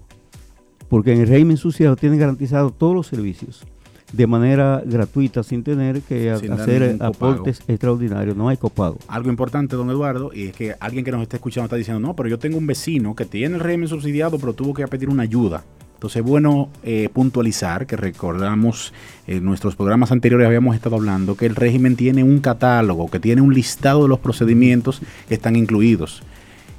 porque 0.89 1.13
en 1.13 1.21
el 1.21 1.27
régimen 1.27 1.57
subsidiado 1.57 1.95
tienen 1.95 2.19
garantizado 2.19 2.71
todos 2.71 2.93
los 2.95 3.07
servicios 3.07 3.65
de 4.11 4.27
manera 4.27 4.81
gratuita 4.85 5.43
sin 5.43 5.63
tener 5.63 6.01
que 6.01 6.35
Sin 6.39 6.51
hacer 6.51 6.97
aportes 6.99 7.61
extraordinarios, 7.67 8.35
no 8.35 8.49
hay 8.49 8.57
copago. 8.57 8.97
Algo 9.07 9.29
importante, 9.29 9.75
don 9.75 9.89
Eduardo, 9.89 10.31
y 10.33 10.47
es 10.47 10.55
que 10.55 10.75
alguien 10.79 11.03
que 11.03 11.11
nos 11.11 11.21
está 11.21 11.37
escuchando 11.37 11.65
está 11.65 11.75
diciendo, 11.75 11.99
no, 11.99 12.15
pero 12.15 12.29
yo 12.29 12.39
tengo 12.39 12.57
un 12.57 12.67
vecino 12.67 13.15
que 13.15 13.25
tiene 13.25 13.55
el 13.55 13.61
régimen 13.61 13.87
subsidiado, 13.87 14.39
pero 14.39 14.53
tuvo 14.53 14.73
que 14.73 14.87
pedir 14.87 15.09
una 15.09 15.23
ayuda. 15.23 15.63
Entonces 15.95 16.17
es 16.17 16.27
bueno 16.27 16.69
eh, 16.83 17.09
puntualizar 17.11 17.87
que 17.87 17.95
recordamos 17.95 18.93
en 19.27 19.43
nuestros 19.43 19.75
programas 19.75 20.11
anteriores 20.11 20.45
habíamos 20.45 20.75
estado 20.75 20.97
hablando 20.97 21.35
que 21.35 21.45
el 21.45 21.55
régimen 21.55 21.95
tiene 21.95 22.23
un 22.23 22.39
catálogo, 22.39 23.09
que 23.09 23.19
tiene 23.19 23.41
un 23.41 23.53
listado 23.53 24.03
de 24.03 24.09
los 24.09 24.19
procedimientos 24.19 25.01
que 25.27 25.35
están 25.35 25.55
incluidos. 25.55 26.21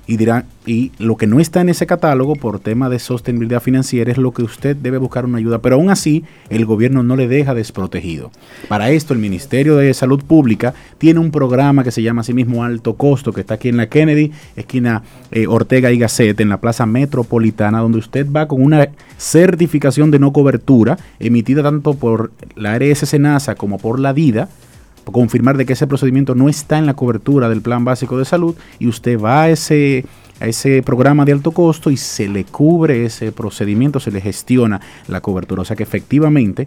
Y 0.06 0.16
dirán, 0.16 0.46
y 0.66 0.92
lo 0.98 1.16
que 1.16 1.26
no 1.26 1.40
está 1.40 1.60
en 1.60 1.68
ese 1.68 1.86
catálogo 1.86 2.36
por 2.36 2.60
tema 2.60 2.88
de 2.88 2.98
sostenibilidad 2.98 3.60
financiera 3.60 4.10
es 4.10 4.18
lo 4.18 4.32
que 4.32 4.42
usted 4.42 4.76
debe 4.76 4.98
buscar 4.98 5.24
una 5.24 5.38
ayuda. 5.38 5.58
Pero 5.58 5.76
aún 5.76 5.90
así, 5.90 6.24
el 6.48 6.64
gobierno 6.64 7.02
no 7.02 7.16
le 7.16 7.26
deja 7.26 7.54
desprotegido. 7.54 8.30
Para 8.68 8.90
esto, 8.90 9.14
el 9.14 9.20
Ministerio 9.20 9.76
de 9.76 9.92
Salud 9.94 10.22
Pública 10.24 10.74
tiene 10.98 11.20
un 11.20 11.30
programa 11.30 11.82
que 11.82 11.90
se 11.90 12.02
llama 12.02 12.20
así 12.20 12.34
mismo 12.34 12.62
Alto 12.62 12.94
Costo, 12.94 13.32
que 13.32 13.40
está 13.40 13.54
aquí 13.54 13.68
en 13.68 13.76
la 13.76 13.88
Kennedy, 13.88 14.32
esquina 14.54 15.02
eh, 15.30 15.46
Ortega 15.46 15.90
y 15.90 15.98
Gasset, 15.98 16.38
en 16.40 16.48
la 16.48 16.60
Plaza 16.60 16.86
Metropolitana, 16.86 17.80
donde 17.80 17.98
usted 17.98 18.30
va 18.30 18.46
con 18.46 18.62
una 18.62 18.88
certificación 19.18 20.10
de 20.10 20.18
no 20.18 20.32
cobertura 20.32 20.98
emitida 21.18 21.62
tanto 21.62 21.94
por 21.94 22.30
la 22.54 22.74
ARS 22.74 22.98
Senasa 22.98 23.54
como 23.54 23.78
por 23.78 23.98
la 23.98 24.12
DIDA 24.12 24.48
confirmar 25.12 25.56
de 25.56 25.66
que 25.66 25.72
ese 25.74 25.86
procedimiento 25.86 26.34
no 26.34 26.48
está 26.48 26.78
en 26.78 26.86
la 26.86 26.94
cobertura 26.94 27.48
del 27.48 27.62
plan 27.62 27.84
básico 27.84 28.18
de 28.18 28.24
salud 28.24 28.54
y 28.78 28.88
usted 28.88 29.18
va 29.20 29.42
a 29.42 29.50
ese, 29.50 30.04
a 30.40 30.46
ese 30.46 30.82
programa 30.82 31.24
de 31.24 31.32
alto 31.32 31.52
costo 31.52 31.90
y 31.90 31.96
se 31.96 32.28
le 32.28 32.44
cubre 32.44 33.04
ese 33.04 33.32
procedimiento, 33.32 34.00
se 34.00 34.10
le 34.10 34.20
gestiona 34.20 34.80
la 35.08 35.20
cobertura. 35.20 35.62
O 35.62 35.64
sea 35.64 35.76
que 35.76 35.84
efectivamente 35.84 36.66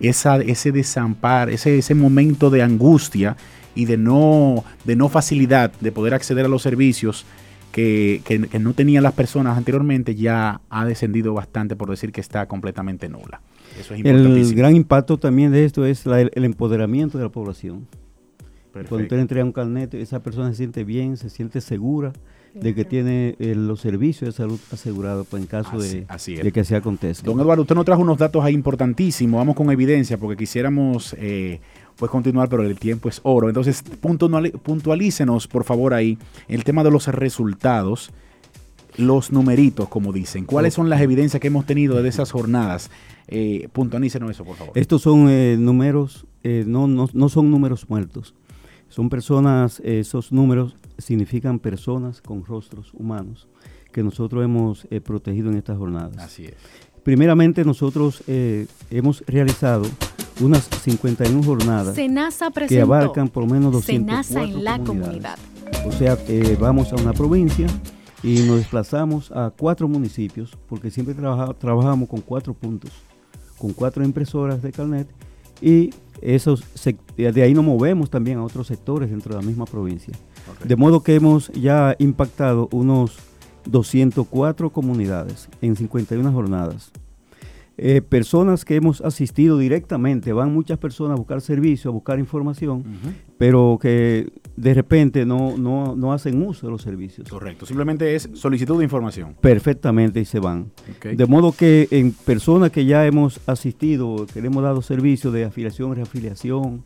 ese 0.00 0.72
desamparo, 0.72 1.50
ese, 1.50 1.78
ese 1.78 1.94
momento 1.94 2.50
de 2.50 2.62
angustia 2.62 3.36
y 3.74 3.84
de 3.84 3.96
no, 3.96 4.64
de 4.84 4.96
no 4.96 5.08
facilidad 5.08 5.72
de 5.80 5.92
poder 5.92 6.14
acceder 6.14 6.44
a 6.44 6.48
los 6.48 6.62
servicios 6.62 7.26
que, 7.72 8.22
que- 8.24 8.40
que 8.48 8.58
no 8.58 8.72
tenían 8.74 9.02
las 9.02 9.12
personas 9.12 9.56
anteriormente 9.58 10.14
ya 10.14 10.60
ha 10.70 10.84
descendido 10.84 11.34
bastante 11.34 11.76
por 11.76 11.90
decir 11.90 12.12
que 12.12 12.20
está 12.20 12.46
completamente 12.46 13.08
nula. 13.08 13.40
Eso 13.80 13.94
es 13.94 14.00
El 14.04 14.54
gran 14.54 14.74
impacto 14.76 15.18
también 15.18 15.52
de 15.52 15.64
esto 15.64 15.84
es 15.86 16.04
la- 16.06 16.20
el, 16.20 16.30
el 16.34 16.44
empoderamiento 16.44 17.18
de 17.18 17.24
la 17.24 17.30
población. 17.30 17.86
Cuando 18.72 19.04
usted 19.04 19.18
entrega 19.18 19.44
un 19.44 19.52
carnet, 19.52 19.92
esa 19.94 20.22
persona 20.22 20.50
se 20.50 20.56
siente 20.56 20.84
bien, 20.84 21.16
se 21.16 21.30
siente 21.30 21.60
segura 21.60 22.12
de 22.54 22.74
que 22.74 22.84
tiene 22.84 23.34
eh, 23.40 23.54
los 23.56 23.80
servicios 23.80 24.28
de 24.28 24.32
salud 24.36 24.58
asegurados 24.72 25.26
pues, 25.28 25.42
en 25.42 25.46
caso 25.48 25.70
Así- 25.78 25.96
de, 26.00 26.04
así 26.08 26.34
es. 26.34 26.44
de 26.44 26.52
que 26.52 26.64
se 26.64 26.76
acontezca. 26.76 27.24
Don 27.26 27.40
Eduardo, 27.40 27.62
usted 27.62 27.74
nos 27.74 27.84
trajo 27.84 28.02
unos 28.02 28.18
datos 28.18 28.44
ahí 28.44 28.54
importantísimos. 28.54 29.38
Vamos 29.38 29.56
con 29.56 29.70
evidencia 29.72 30.16
porque 30.16 30.36
quisiéramos 30.36 31.14
eh, 31.18 31.60
pues 31.96 32.08
continuar, 32.10 32.48
pero 32.48 32.62
el 32.62 32.78
tiempo 32.78 33.08
es 33.08 33.20
oro. 33.24 33.48
Entonces, 33.48 33.82
puntualícenos, 34.62 35.48
por 35.48 35.64
favor, 35.64 35.94
ahí 35.94 36.18
el 36.48 36.64
tema 36.64 36.84
de 36.84 36.90
los 36.90 37.06
resultados, 37.08 38.10
los 38.98 39.32
numeritos, 39.32 39.88
como 39.88 40.12
dicen. 40.12 40.44
¿Cuáles 40.44 40.74
son 40.74 40.90
las 40.90 41.00
evidencias 41.00 41.40
que 41.40 41.46
hemos 41.46 41.64
tenido 41.64 42.02
de 42.02 42.08
esas 42.08 42.30
jornadas? 42.30 42.90
Eh, 43.26 43.68
puntualícenos 43.72 44.30
eso, 44.30 44.44
por 44.44 44.56
favor. 44.56 44.76
Estos 44.76 45.02
son 45.02 45.28
eh, 45.28 45.56
números, 45.58 46.26
eh, 46.42 46.64
no, 46.66 46.86
no, 46.86 47.08
no 47.12 47.28
son 47.28 47.50
números 47.50 47.88
muertos. 47.88 48.34
Son 48.88 49.08
personas, 49.08 49.80
eh, 49.80 50.00
esos 50.00 50.32
números 50.32 50.76
significan 50.98 51.58
personas 51.58 52.20
con 52.20 52.44
rostros 52.44 52.92
humanos 52.94 53.48
que 53.92 54.02
nosotros 54.02 54.44
hemos 54.44 54.86
eh, 54.90 55.00
protegido 55.00 55.50
en 55.50 55.56
estas 55.56 55.78
jornadas. 55.78 56.16
Así 56.18 56.44
es. 56.44 56.54
Primeramente 57.02 57.64
nosotros 57.64 58.22
eh, 58.26 58.66
hemos 58.90 59.24
realizado 59.26 59.86
unas 60.40 60.68
51 60.82 61.42
jornadas 61.42 61.94
Senasa 61.94 62.50
que 62.68 62.80
abarcan 62.80 63.28
por 63.28 63.44
lo 63.44 63.50
menos 63.52 63.72
204 63.72 64.22
Senasa 64.22 64.42
en 64.44 64.64
la 64.64 64.78
comunidad. 64.78 65.38
O 65.86 65.92
sea, 65.92 66.18
eh, 66.28 66.56
vamos 66.60 66.92
a 66.92 66.96
una 66.96 67.12
provincia 67.12 67.66
y 68.22 68.40
nos 68.40 68.56
desplazamos 68.58 69.30
a 69.32 69.52
cuatro 69.56 69.86
municipios 69.88 70.56
porque 70.68 70.90
siempre 70.90 71.14
trabaja- 71.14 71.54
trabajamos 71.54 72.08
con 72.08 72.20
cuatro 72.20 72.54
puntos, 72.54 72.90
con 73.58 73.72
cuatro 73.72 74.04
impresoras 74.04 74.60
de 74.62 74.72
carnet 74.72 75.08
y 75.60 75.90
esos 76.20 76.64
de 77.16 77.42
ahí 77.42 77.54
nos 77.54 77.64
movemos 77.64 78.10
también 78.10 78.38
a 78.38 78.44
otros 78.44 78.66
sectores 78.66 79.10
dentro 79.10 79.34
de 79.36 79.40
la 79.40 79.46
misma 79.46 79.64
provincia. 79.66 80.14
De 80.64 80.74
modo 80.76 81.02
que 81.02 81.14
hemos 81.14 81.48
ya 81.52 81.94
impactado 81.98 82.68
unos 82.72 83.16
204 83.66 84.70
comunidades 84.70 85.48
en 85.60 85.76
51 85.76 86.32
jornadas. 86.32 86.90
Eh, 87.76 88.00
personas 88.02 88.64
que 88.64 88.74
hemos 88.74 89.00
asistido 89.02 89.56
directamente, 89.58 90.32
van 90.32 90.52
muchas 90.52 90.78
personas 90.78 91.12
a 91.14 91.18
buscar 91.18 91.40
servicio, 91.40 91.90
a 91.90 91.94
buscar 91.94 92.18
información, 92.18 92.82
pero 93.36 93.78
que 93.80 94.32
de 94.58 94.74
repente 94.74 95.24
no, 95.24 95.56
no, 95.56 95.94
no 95.94 96.12
hacen 96.12 96.42
uso 96.42 96.66
de 96.66 96.72
los 96.72 96.82
servicios. 96.82 97.28
Correcto. 97.28 97.64
Simplemente 97.64 98.16
es 98.16 98.28
solicitud 98.34 98.78
de 98.78 98.84
información. 98.84 99.36
Perfectamente 99.40 100.20
y 100.20 100.24
se 100.24 100.40
van. 100.40 100.72
De 101.04 101.26
modo 101.26 101.52
que 101.52 101.86
en 101.92 102.10
personas 102.12 102.72
que 102.72 102.84
ya 102.84 103.06
hemos 103.06 103.40
asistido, 103.46 104.26
que 104.32 104.40
le 104.40 104.48
hemos 104.48 104.64
dado 104.64 104.82
servicio 104.82 105.30
de 105.30 105.44
afiliación, 105.44 105.94
reafiliación, 105.94 106.82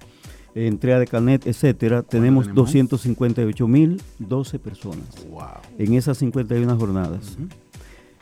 entrega 0.55 0.99
de 0.99 1.07
carnet, 1.07 1.47
etcétera, 1.47 2.03
tenemos 2.03 2.47
tenemos? 2.47 2.71
258.012 2.71 4.59
personas 4.59 5.07
en 5.79 5.95
esas 5.95 6.19
51 6.19 6.77
jornadas. 6.77 7.39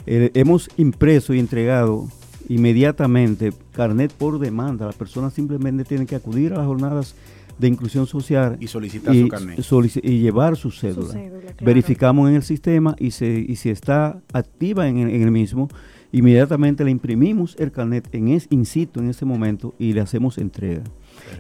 Eh, 0.07 0.31
hemos 0.35 0.71
impreso 0.77 1.35
y 1.35 1.41
entregado 1.41 2.07
inmediatamente 2.49 3.53
carnet 3.73 4.13
por 4.13 4.39
demanda. 4.39 4.87
Las 4.87 4.95
personas 4.95 5.35
simplemente 5.35 5.85
tienen 5.85 6.07
que 6.07 6.15
acudir 6.15 6.53
a 6.53 6.59
las 6.59 6.67
jornadas 6.67 7.17
de 7.61 7.69
inclusión 7.69 8.07
social 8.07 8.57
Y 8.61 8.67
solicitar 8.67 9.15
su 9.15 9.29
carnet. 9.29 9.59
solici- 9.59 10.01
y 10.03 10.19
llevar 10.21 10.57
su 10.57 10.71
cédula. 10.71 11.13
cédula, 11.13 11.41
claro. 11.41 11.57
Verificamos 11.61 12.29
en 12.31 12.37
el 12.37 12.43
sistema 12.43 12.97
y, 12.99 13.11
se, 13.11 13.29
y 13.47 13.57
si 13.57 13.69
está 13.71 14.21
activa 14.33 14.89
en 14.89 14.99
el, 14.99 15.11
en 15.11 15.23
el 15.23 15.31
mismo, 15.31 15.69
inmediatamente 16.13 16.85
le 16.85 16.91
imprimimos 16.91 17.55
el 17.59 17.71
carnet 17.71 18.09
en 18.13 18.29
es, 18.29 18.47
in 18.51 18.65
situ 18.65 19.01
en 19.01 19.11
ese 19.11 19.25
momento 19.25 19.75
y 19.79 19.93
le 19.93 20.01
hacemos 20.01 20.39
entrega. 20.39 20.83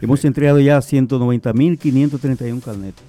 Hemos 0.03 0.25
entregado 0.25 0.61
ya 0.61 0.79
190.531 0.79 2.61
carnetes 2.63 3.05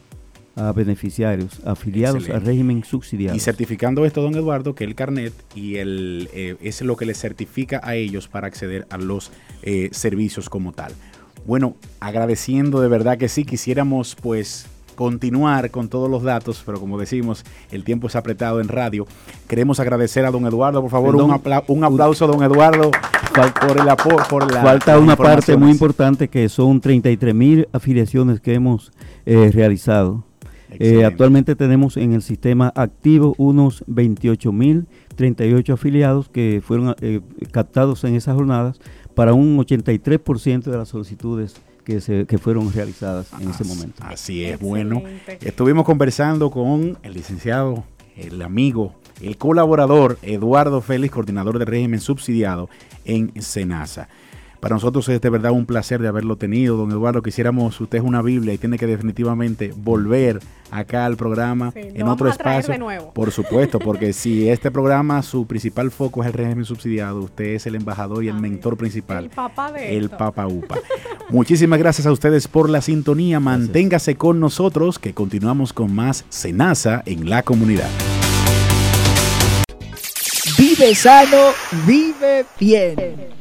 a 0.56 0.74
beneficiarios 0.74 1.62
afiliados 1.66 2.18
Excelente. 2.24 2.38
al 2.42 2.46
régimen 2.46 2.84
subsidiado. 2.84 3.36
Y 3.38 3.40
certificando 3.40 4.06
esto, 4.06 4.22
don 4.22 4.36
Eduardo, 4.36 4.76
que 4.76 4.84
el 4.84 4.96
carnet 4.96 5.34
y 5.56 5.76
el 5.78 6.30
eh, 6.34 6.58
es 6.62 6.82
lo 6.82 6.98
que 6.98 7.06
les 7.06 7.18
certifica 7.20 7.80
a 7.84 7.96
ellos 7.96 8.28
para 8.28 8.48
acceder 8.48 8.86
a 8.90 8.98
los 8.98 9.32
eh, 9.64 9.88
servicios 9.94 10.50
como 10.50 10.74
tal. 10.74 10.92
Bueno, 11.46 11.76
agradeciendo 12.00 12.82
de 12.82 12.88
verdad 12.88 13.18
que 13.18 13.28
sí, 13.30 13.46
quisiéramos 13.46 14.16
pues 14.22 14.68
continuar 14.96 15.72
con 15.72 15.88
todos 15.90 16.10
los 16.10 16.22
datos, 16.22 16.62
pero 16.66 16.80
como 16.80 17.00
decimos, 17.00 17.44
el 17.72 17.84
tiempo 17.84 18.08
es 18.08 18.16
apretado 18.16 18.62
en 18.62 18.68
radio. 18.68 19.08
Queremos 19.48 19.80
agradecer 19.80 20.26
a 20.26 20.32
don 20.32 20.46
Eduardo, 20.46 20.82
por 20.82 20.92
favor, 20.92 21.16
un, 21.16 21.32
apla- 21.32 21.64
un 21.68 21.84
aplauso, 21.84 22.28
don 22.28 22.44
Eduardo, 22.44 22.92
por 23.68 23.80
el 23.80 23.90
apoyo, 23.90 24.18
por 24.30 24.52
la 24.54 24.62
Falta 24.62 25.00
una 25.00 25.16
parte 25.16 25.58
muy 25.58 25.72
importante 25.72 26.28
que 26.28 26.48
son 26.50 26.80
33 26.82 27.34
mil 27.34 27.68
afiliaciones 27.72 28.40
que 28.42 28.54
hemos 28.54 28.92
eh, 29.26 29.50
realizado. 29.54 30.24
Eh, 30.80 31.04
actualmente 31.04 31.56
tenemos 31.58 31.98
en 31.98 32.14
el 32.14 32.22
sistema 32.22 32.72
activo 32.76 33.36
unos 33.38 33.84
28 33.88 34.54
mil 34.54 34.86
38 35.16 35.74
afiliados 35.74 36.30
que 36.30 36.62
fueron 36.66 36.96
eh, 37.02 37.20
captados 37.52 38.04
en 38.06 38.16
esas 38.16 38.36
jornadas 38.36 38.80
para 39.16 39.34
un 39.34 39.58
83% 39.58 40.64
de 40.64 40.78
las 40.78 40.90
solicitudes 40.90 41.56
que, 41.84 42.02
se, 42.02 42.26
que 42.26 42.38
fueron 42.38 42.72
realizadas 42.72 43.32
en 43.40 43.50
ese 43.50 43.64
momento. 43.64 44.04
Así 44.04 44.46
es, 44.46 44.60
bueno. 44.60 45.04
Estuvimos 45.42 45.86
conversando 45.86 46.52
con 46.52 46.98
el 47.04 47.14
licenciado, 47.14 47.84
el 48.16 48.42
amigo, 48.42 48.96
el 49.22 49.38
colaborador 49.38 50.18
Eduardo 50.22 50.82
Félix, 50.82 51.14
coordinador 51.14 51.60
de 51.60 51.66
régimen 51.66 52.00
subsidiado 52.00 52.70
en 53.06 53.32
Senasa. 53.42 54.10
Para 54.62 54.76
nosotros 54.76 55.10
es 55.10 55.20
de 55.20 55.30
verdad 55.32 55.52
un 55.54 55.66
placer 55.66 56.02
de 56.04 56.08
haberlo 56.08 56.36
tenido, 56.36 56.78
don 56.78 56.92
Eduardo. 56.92 57.24
Quisiéramos, 57.24 57.82
usted 57.82 57.98
es 57.98 58.04
una 58.04 58.22
Biblia 58.22 58.54
y 58.54 58.60
tiene 58.60 58.78
que 58.78 58.86
definitivamente 58.86 59.74
volver 59.76 60.40
acá 60.70 61.08
al 61.08 61.18
programa 61.18 61.72
Sí, 61.72 61.80
en 61.96 62.08
otro 62.08 62.30
espacio. 62.30 62.72
de 62.72 62.78
nuevo. 62.78 63.12
Por 63.12 63.32
supuesto, 63.32 63.80
porque 63.80 64.14
si 64.14 64.48
este 64.48 64.70
programa, 64.70 65.24
su 65.24 65.48
principal 65.48 65.90
foco 65.90 66.22
es 66.22 66.28
el 66.28 66.34
régimen 66.34 66.64
subsidiado, 66.64 67.22
usted 67.22 67.56
es 67.56 67.66
el 67.66 67.74
embajador 67.74 68.24
y 68.24 68.28
el 68.28 68.36
mentor 68.36 68.78
principal. 68.78 69.24
El 69.26 69.30
papá 69.32 69.72
de 69.72 69.98
El 69.98 70.06
esto. 70.06 70.18
Papa 70.18 70.46
Upa. 70.46 70.78
Muchísimas 71.30 71.80
gracias 71.80 72.06
a 72.06 72.12
ustedes 72.12 72.48
por 72.48 72.70
la 72.70 72.82
sintonía. 72.82 73.40
Manténgase 73.40 74.16
con 74.16 74.40
nosotros 74.40 75.00
que 75.00 75.16
continuamos 75.16 75.74
con 75.74 75.92
más 75.96 76.24
Senasa 76.30 77.02
en 77.08 77.28
la 77.32 77.42
comunidad. 77.42 77.90
Vive 80.56 80.94
sano, 80.94 81.50
vive 81.88 82.46
bien. 82.60 83.41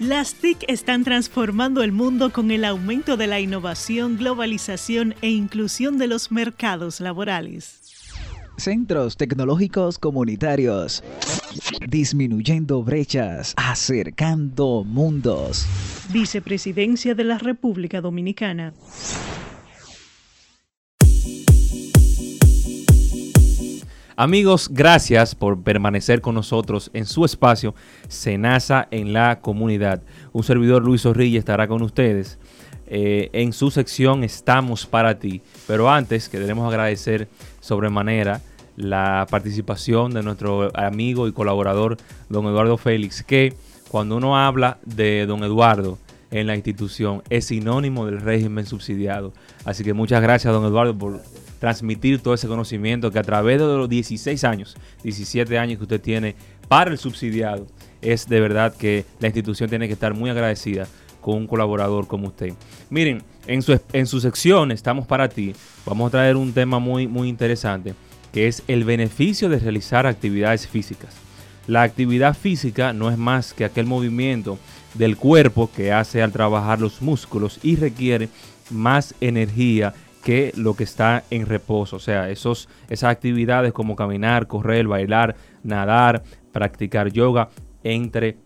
Las 0.00 0.34
TIC 0.34 0.64
están 0.66 1.04
transformando 1.04 1.84
el 1.84 1.92
mundo 1.92 2.32
con 2.32 2.50
el 2.50 2.64
aumento 2.64 3.16
de 3.16 3.28
la 3.28 3.38
innovación, 3.38 4.16
globalización 4.16 5.14
e 5.22 5.30
inclusión 5.30 5.98
de 5.98 6.08
los 6.08 6.32
mercados 6.32 7.00
laborales. 7.00 7.80
Centros 8.56 9.16
tecnológicos 9.16 10.00
comunitarios. 10.00 11.04
Disminuyendo 11.88 12.82
brechas, 12.82 13.54
acercando 13.56 14.82
mundos. 14.84 15.64
Vicepresidencia 16.12 17.14
de 17.14 17.24
la 17.24 17.38
República 17.38 18.00
Dominicana. 18.00 18.74
Amigos, 24.16 24.68
gracias 24.70 25.34
por 25.34 25.60
permanecer 25.64 26.20
con 26.20 26.36
nosotros 26.36 26.88
en 26.94 27.04
su 27.04 27.24
espacio 27.24 27.74
Senasa 28.06 28.86
en 28.92 29.12
la 29.12 29.40
comunidad. 29.40 30.02
Un 30.32 30.44
servidor 30.44 30.84
Luis 30.84 31.02
Zorrilla 31.02 31.40
estará 31.40 31.66
con 31.66 31.82
ustedes 31.82 32.38
eh, 32.86 33.30
en 33.32 33.52
su 33.52 33.72
sección 33.72 34.22
Estamos 34.22 34.86
para 34.86 35.18
ti. 35.18 35.42
Pero 35.66 35.90
antes 35.90 36.28
queremos 36.28 36.68
agradecer 36.68 37.28
sobremanera 37.58 38.40
la 38.76 39.26
participación 39.28 40.14
de 40.14 40.22
nuestro 40.22 40.70
amigo 40.76 41.26
y 41.26 41.32
colaborador 41.32 41.96
don 42.28 42.46
Eduardo 42.46 42.76
Félix, 42.76 43.24
que 43.24 43.54
cuando 43.90 44.16
uno 44.16 44.38
habla 44.38 44.78
de 44.84 45.26
don 45.26 45.42
Eduardo 45.42 45.98
en 46.30 46.46
la 46.46 46.54
institución 46.54 47.24
es 47.30 47.46
sinónimo 47.46 48.06
del 48.06 48.20
régimen 48.20 48.64
subsidiado. 48.64 49.32
Así 49.64 49.82
que 49.82 49.92
muchas 49.92 50.22
gracias 50.22 50.52
don 50.52 50.64
Eduardo 50.64 50.96
por 50.96 51.20
transmitir 51.58 52.20
todo 52.20 52.34
ese 52.34 52.48
conocimiento 52.48 53.10
que 53.10 53.18
a 53.18 53.22
través 53.22 53.58
de 53.58 53.66
los 53.66 53.88
16 53.88 54.44
años, 54.44 54.76
17 55.02 55.58
años 55.58 55.78
que 55.78 55.84
usted 55.84 56.00
tiene 56.00 56.34
para 56.68 56.90
el 56.90 56.98
subsidiado, 56.98 57.66
es 58.02 58.28
de 58.28 58.40
verdad 58.40 58.74
que 58.74 59.04
la 59.20 59.28
institución 59.28 59.70
tiene 59.70 59.86
que 59.86 59.94
estar 59.94 60.14
muy 60.14 60.30
agradecida 60.30 60.86
con 61.20 61.36
un 61.36 61.46
colaborador 61.46 62.06
como 62.06 62.28
usted. 62.28 62.52
Miren, 62.90 63.22
en 63.46 63.62
su, 63.62 63.80
en 63.92 64.06
su 64.06 64.20
sección 64.20 64.70
Estamos 64.70 65.06
para 65.06 65.28
ti, 65.28 65.54
vamos 65.86 66.08
a 66.08 66.10
traer 66.10 66.36
un 66.36 66.52
tema 66.52 66.78
muy, 66.78 67.06
muy 67.06 67.28
interesante, 67.28 67.94
que 68.32 68.46
es 68.46 68.62
el 68.68 68.84
beneficio 68.84 69.48
de 69.48 69.58
realizar 69.58 70.06
actividades 70.06 70.66
físicas. 70.66 71.14
La 71.66 71.82
actividad 71.82 72.36
física 72.36 72.92
no 72.92 73.10
es 73.10 73.16
más 73.16 73.54
que 73.54 73.64
aquel 73.64 73.86
movimiento 73.86 74.58
del 74.92 75.16
cuerpo 75.16 75.70
que 75.74 75.92
hace 75.92 76.22
al 76.22 76.32
trabajar 76.32 76.80
los 76.80 77.00
músculos 77.00 77.58
y 77.62 77.76
requiere 77.76 78.28
más 78.70 79.14
energía 79.20 79.94
que 80.24 80.52
lo 80.56 80.74
que 80.74 80.84
está 80.84 81.22
en 81.30 81.46
reposo. 81.46 81.96
O 81.96 82.00
sea, 82.00 82.30
esos, 82.30 82.68
esas 82.88 83.10
actividades 83.10 83.72
como 83.72 83.94
caminar, 83.94 84.46
correr, 84.46 84.88
bailar, 84.88 85.36
nadar, 85.62 86.24
practicar 86.50 87.12
yoga, 87.12 87.50
entre 87.84 88.38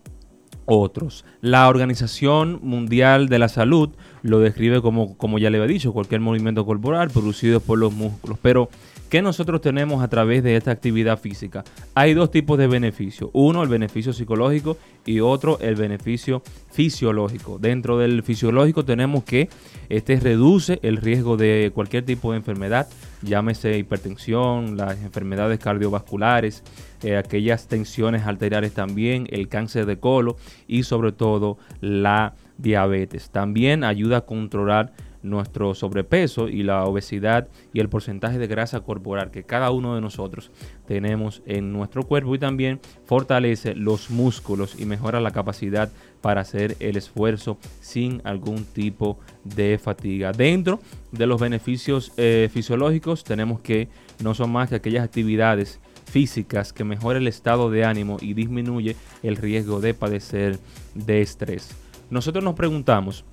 otros. 0.65 1.25
La 1.41 1.67
Organización 1.69 2.59
Mundial 2.61 3.29
de 3.29 3.39
la 3.39 3.47
Salud 3.47 3.89
lo 4.21 4.39
describe 4.39 4.81
como, 4.81 5.17
como 5.17 5.39
ya 5.39 5.49
le 5.49 5.57
había 5.57 5.73
dicho, 5.73 5.93
cualquier 5.93 6.21
movimiento 6.21 6.65
corporal 6.65 7.09
producido 7.09 7.61
por 7.61 7.79
los 7.79 7.93
músculos. 7.93 8.37
Pero 8.41 8.69
¿Qué 9.09 9.23
nosotros 9.23 9.59
tenemos 9.59 10.03
a 10.03 10.07
través 10.07 10.43
de 10.43 10.55
esta 10.55 10.69
actividad 10.69 11.17
física? 11.17 11.63
Hay 11.95 12.13
dos 12.13 12.29
tipos 12.29 12.59
de 12.59 12.67
beneficios. 12.67 13.31
Uno, 13.33 13.63
el 13.63 13.69
beneficio 13.69 14.13
psicológico 14.13 14.77
y 15.03 15.19
otro, 15.19 15.57
el 15.61 15.73
beneficio 15.73 16.43
fisiológico. 16.71 17.57
Dentro 17.57 17.97
del 17.97 18.21
fisiológico 18.21 18.85
tenemos 18.85 19.23
que 19.23 19.49
este 19.89 20.19
reduce 20.19 20.77
el 20.83 20.97
riesgo 20.97 21.37
de 21.37 21.71
cualquier 21.73 22.05
tipo 22.05 22.31
de 22.31 22.37
enfermedad, 22.37 22.87
llámese 23.23 23.79
hipertensión, 23.79 24.77
las 24.77 25.01
enfermedades 25.01 25.57
cardiovasculares, 25.57 26.63
eh, 27.01 27.17
aquellas 27.17 27.67
tensiones 27.67 28.27
arteriales 28.27 28.75
también, 28.75 29.25
el 29.31 29.47
cáncer 29.47 29.87
de 29.87 29.97
colon 29.97 30.35
y 30.67 30.83
sobre 30.83 31.13
todo 31.13 31.57
la 31.81 32.35
diabetes. 32.59 33.31
También 33.31 33.83
ayuda 33.83 34.17
a 34.17 34.21
controlar 34.27 34.93
nuestro 35.21 35.73
sobrepeso 35.75 36.47
y 36.47 36.63
la 36.63 36.85
obesidad 36.85 37.47
y 37.73 37.79
el 37.79 37.89
porcentaje 37.89 38.37
de 38.37 38.47
grasa 38.47 38.81
corporal 38.81 39.31
que 39.31 39.43
cada 39.43 39.71
uno 39.71 39.95
de 39.95 40.01
nosotros 40.01 40.51
tenemos 40.87 41.41
en 41.45 41.73
nuestro 41.73 42.03
cuerpo 42.03 42.35
y 42.35 42.39
también 42.39 42.79
fortalece 43.05 43.75
los 43.75 44.09
músculos 44.09 44.79
y 44.79 44.85
mejora 44.85 45.19
la 45.19 45.31
capacidad 45.31 45.91
para 46.21 46.41
hacer 46.41 46.75
el 46.79 46.97
esfuerzo 46.97 47.57
sin 47.81 48.21
algún 48.23 48.65
tipo 48.65 49.19
de 49.43 49.77
fatiga. 49.77 50.31
Dentro 50.31 50.79
de 51.11 51.25
los 51.25 51.39
beneficios 51.39 52.11
eh, 52.17 52.49
fisiológicos 52.51 53.23
tenemos 53.23 53.61
que 53.61 53.87
no 54.23 54.33
son 54.33 54.51
más 54.51 54.69
que 54.69 54.75
aquellas 54.75 55.03
actividades 55.03 55.79
físicas 56.09 56.73
que 56.73 56.83
mejoran 56.83 57.21
el 57.21 57.27
estado 57.27 57.69
de 57.69 57.85
ánimo 57.85 58.17
y 58.19 58.33
disminuye 58.33 58.95
el 59.23 59.37
riesgo 59.37 59.79
de 59.79 59.93
padecer 59.93 60.59
de 60.95 61.21
estrés. 61.21 61.69
Nosotros 62.09 62.43
nos 62.43 62.55
preguntamos, 62.55 63.23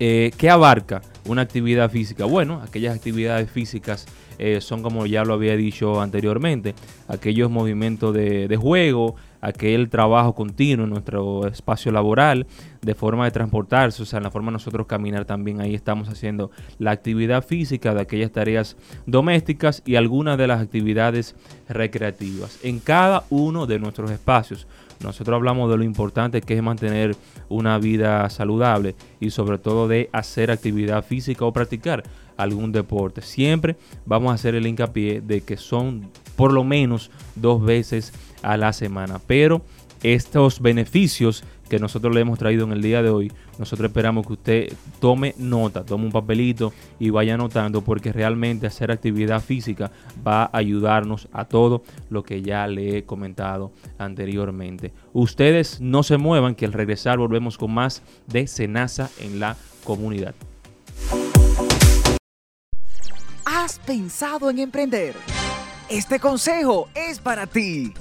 eh, 0.00 0.32
¿Qué 0.38 0.48
abarca 0.48 1.02
una 1.26 1.42
actividad 1.42 1.90
física? 1.90 2.24
Bueno, 2.24 2.62
aquellas 2.62 2.96
actividades 2.96 3.50
físicas 3.50 4.06
eh, 4.38 4.62
son, 4.62 4.82
como 4.82 5.04
ya 5.04 5.22
lo 5.24 5.34
había 5.34 5.54
dicho 5.54 6.00
anteriormente, 6.00 6.74
aquellos 7.06 7.50
movimientos 7.50 8.14
de, 8.14 8.48
de, 8.48 8.56
juego, 8.56 9.16
aquel 9.42 9.90
trabajo 9.90 10.34
continuo 10.34 10.84
en 10.84 10.90
nuestro 10.90 11.46
espacio 11.46 11.92
laboral, 11.92 12.46
de 12.80 12.94
forma 12.94 13.26
de 13.26 13.30
transportarse, 13.32 14.02
o 14.02 14.06
sea, 14.06 14.16
en 14.16 14.22
la 14.22 14.30
forma 14.30 14.50
de 14.50 14.54
nosotros 14.54 14.86
caminar 14.86 15.26
también, 15.26 15.60
ahí 15.60 15.74
estamos 15.74 16.08
haciendo 16.08 16.50
la 16.78 16.92
actividad 16.92 17.44
física 17.44 17.92
de 17.92 18.00
aquellas 18.00 18.32
tareas 18.32 18.78
domésticas 19.04 19.82
y 19.84 19.96
algunas 19.96 20.38
de 20.38 20.46
las 20.46 20.62
actividades 20.62 21.36
recreativas 21.68 22.58
en 22.62 22.78
cada 22.78 23.24
uno 23.28 23.66
de 23.66 23.78
nuestros 23.78 24.10
espacios. 24.10 24.66
Nosotros 25.02 25.34
hablamos 25.34 25.70
de 25.70 25.78
lo 25.78 25.84
importante 25.84 26.42
que 26.42 26.56
es 26.56 26.62
mantener 26.62 27.16
una 27.48 27.78
vida 27.78 28.28
saludable 28.28 28.94
y 29.18 29.30
sobre 29.30 29.58
todo 29.58 29.88
de 29.88 30.10
hacer 30.12 30.50
actividad 30.50 31.04
física 31.04 31.44
o 31.44 31.52
practicar 31.52 32.02
algún 32.36 32.70
deporte. 32.72 33.22
Siempre 33.22 33.76
vamos 34.04 34.30
a 34.30 34.34
hacer 34.34 34.54
el 34.54 34.66
hincapié 34.66 35.20
de 35.20 35.40
que 35.40 35.56
son 35.56 36.10
por 36.36 36.52
lo 36.52 36.64
menos 36.64 37.10
dos 37.34 37.62
veces 37.62 38.12
a 38.42 38.56
la 38.56 38.72
semana. 38.72 39.20
Pero 39.26 39.62
estos 40.02 40.60
beneficios 40.60 41.44
que 41.68 41.78
nosotros 41.78 42.14
le 42.14 42.22
hemos 42.22 42.38
traído 42.38 42.64
en 42.64 42.72
el 42.72 42.82
día 42.82 43.02
de 43.02 43.10
hoy, 43.10 43.32
nosotros 43.58 43.88
esperamos 43.88 44.26
que 44.26 44.32
usted 44.32 44.72
tome 44.98 45.34
nota, 45.38 45.84
tome 45.84 46.06
un 46.06 46.12
papelito 46.12 46.72
y 46.98 47.10
vaya 47.10 47.34
anotando 47.34 47.82
porque 47.82 48.12
realmente 48.12 48.66
hacer 48.66 48.90
actividad 48.90 49.40
física 49.40 49.92
va 50.26 50.44
a 50.44 50.50
ayudarnos 50.52 51.28
a 51.32 51.44
todo 51.44 51.84
lo 52.08 52.24
que 52.24 52.42
ya 52.42 52.66
le 52.66 52.98
he 52.98 53.04
comentado 53.04 53.72
anteriormente. 53.98 54.92
Ustedes 55.12 55.80
no 55.80 56.02
se 56.02 56.16
muevan 56.16 56.56
que 56.56 56.66
al 56.66 56.72
regresar 56.72 57.18
volvemos 57.18 57.56
con 57.56 57.72
más 57.72 58.02
de 58.26 58.48
Cenaza 58.48 59.10
en 59.20 59.38
la 59.38 59.56
comunidad. 59.84 60.34
¿Has 63.44 63.78
pensado 63.78 64.50
en 64.50 64.58
emprender? 64.58 65.14
Este 65.88 66.18
consejo 66.18 66.88
es 66.94 67.18
para 67.18 67.46
ti. 67.46 67.92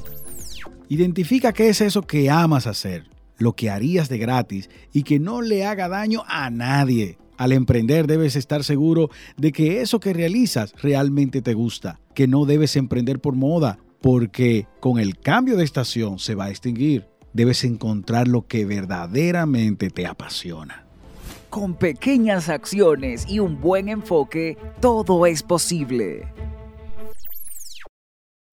Identifica 0.89 1.54
qué 1.54 1.69
es 1.69 1.82
eso 1.82 2.02
que 2.02 2.32
amas 2.32 2.65
hacer 2.65 3.06
lo 3.38 3.54
que 3.54 3.69
harías 3.69 4.10
de 4.10 4.17
gratis 4.17 4.69
y 4.91 5.04
que 5.04 5.19
no 5.19 5.41
le 5.41 5.65
haga 5.65 5.88
daño 5.88 6.23
a 6.28 6.49
nadie. 6.49 7.17
Al 7.38 7.54
emprender 7.54 8.06
debes 8.06 8.36
estar 8.36 8.63
seguro 8.63 9.10
de 9.38 9.52
que 9.52 9.82
eso 9.82 9.99
que 9.99 10.13
realizas 10.13 10.73
realmente 10.82 11.41
te 11.41 11.54
gusta, 11.54 11.99
que 12.13 12.28
no 12.28 12.45
debes 12.45 12.75
emprender 12.75 13.19
por 13.19 13.36
moda, 13.36 13.80
porque 14.02 14.67
con 14.80 14.99
el 14.99 15.17
cambio 15.17 15.56
de 15.56 15.63
estación 15.63 16.19
se 16.19 16.36
va 16.36 16.45
a 16.45 16.49
extinguir. 16.49 17.08
Debes 17.34 17.63
encontrar 17.63 18.28
lo 18.28 18.47
que 18.47 18.65
verdaderamente 18.65 19.89
te 19.89 20.06
apasiona. 20.06 20.86
Con 21.49 21.75
pequeñas 21.75 22.49
acciones 22.49 23.25
y 23.28 23.39
un 23.39 23.62
buen 23.62 23.89
enfoque, 23.89 24.58
todo 24.82 25.25
es 25.25 25.43
posible. 25.43 26.28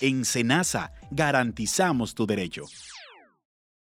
En 0.00 0.24
Senasa, 0.24 0.92
garantizamos 1.10 2.14
tu 2.14 2.26
derecho. 2.26 2.66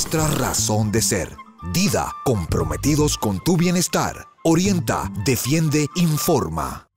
nuestra 0.00 0.28
razón 0.28 0.90
de 0.90 1.02
ser. 1.02 1.28
Dida, 1.74 2.10
comprometidos 2.24 3.18
con 3.18 3.38
tu 3.38 3.58
bienestar. 3.58 4.28
Orienta, 4.44 5.12
defiende, 5.26 5.88
informa. 5.94 6.88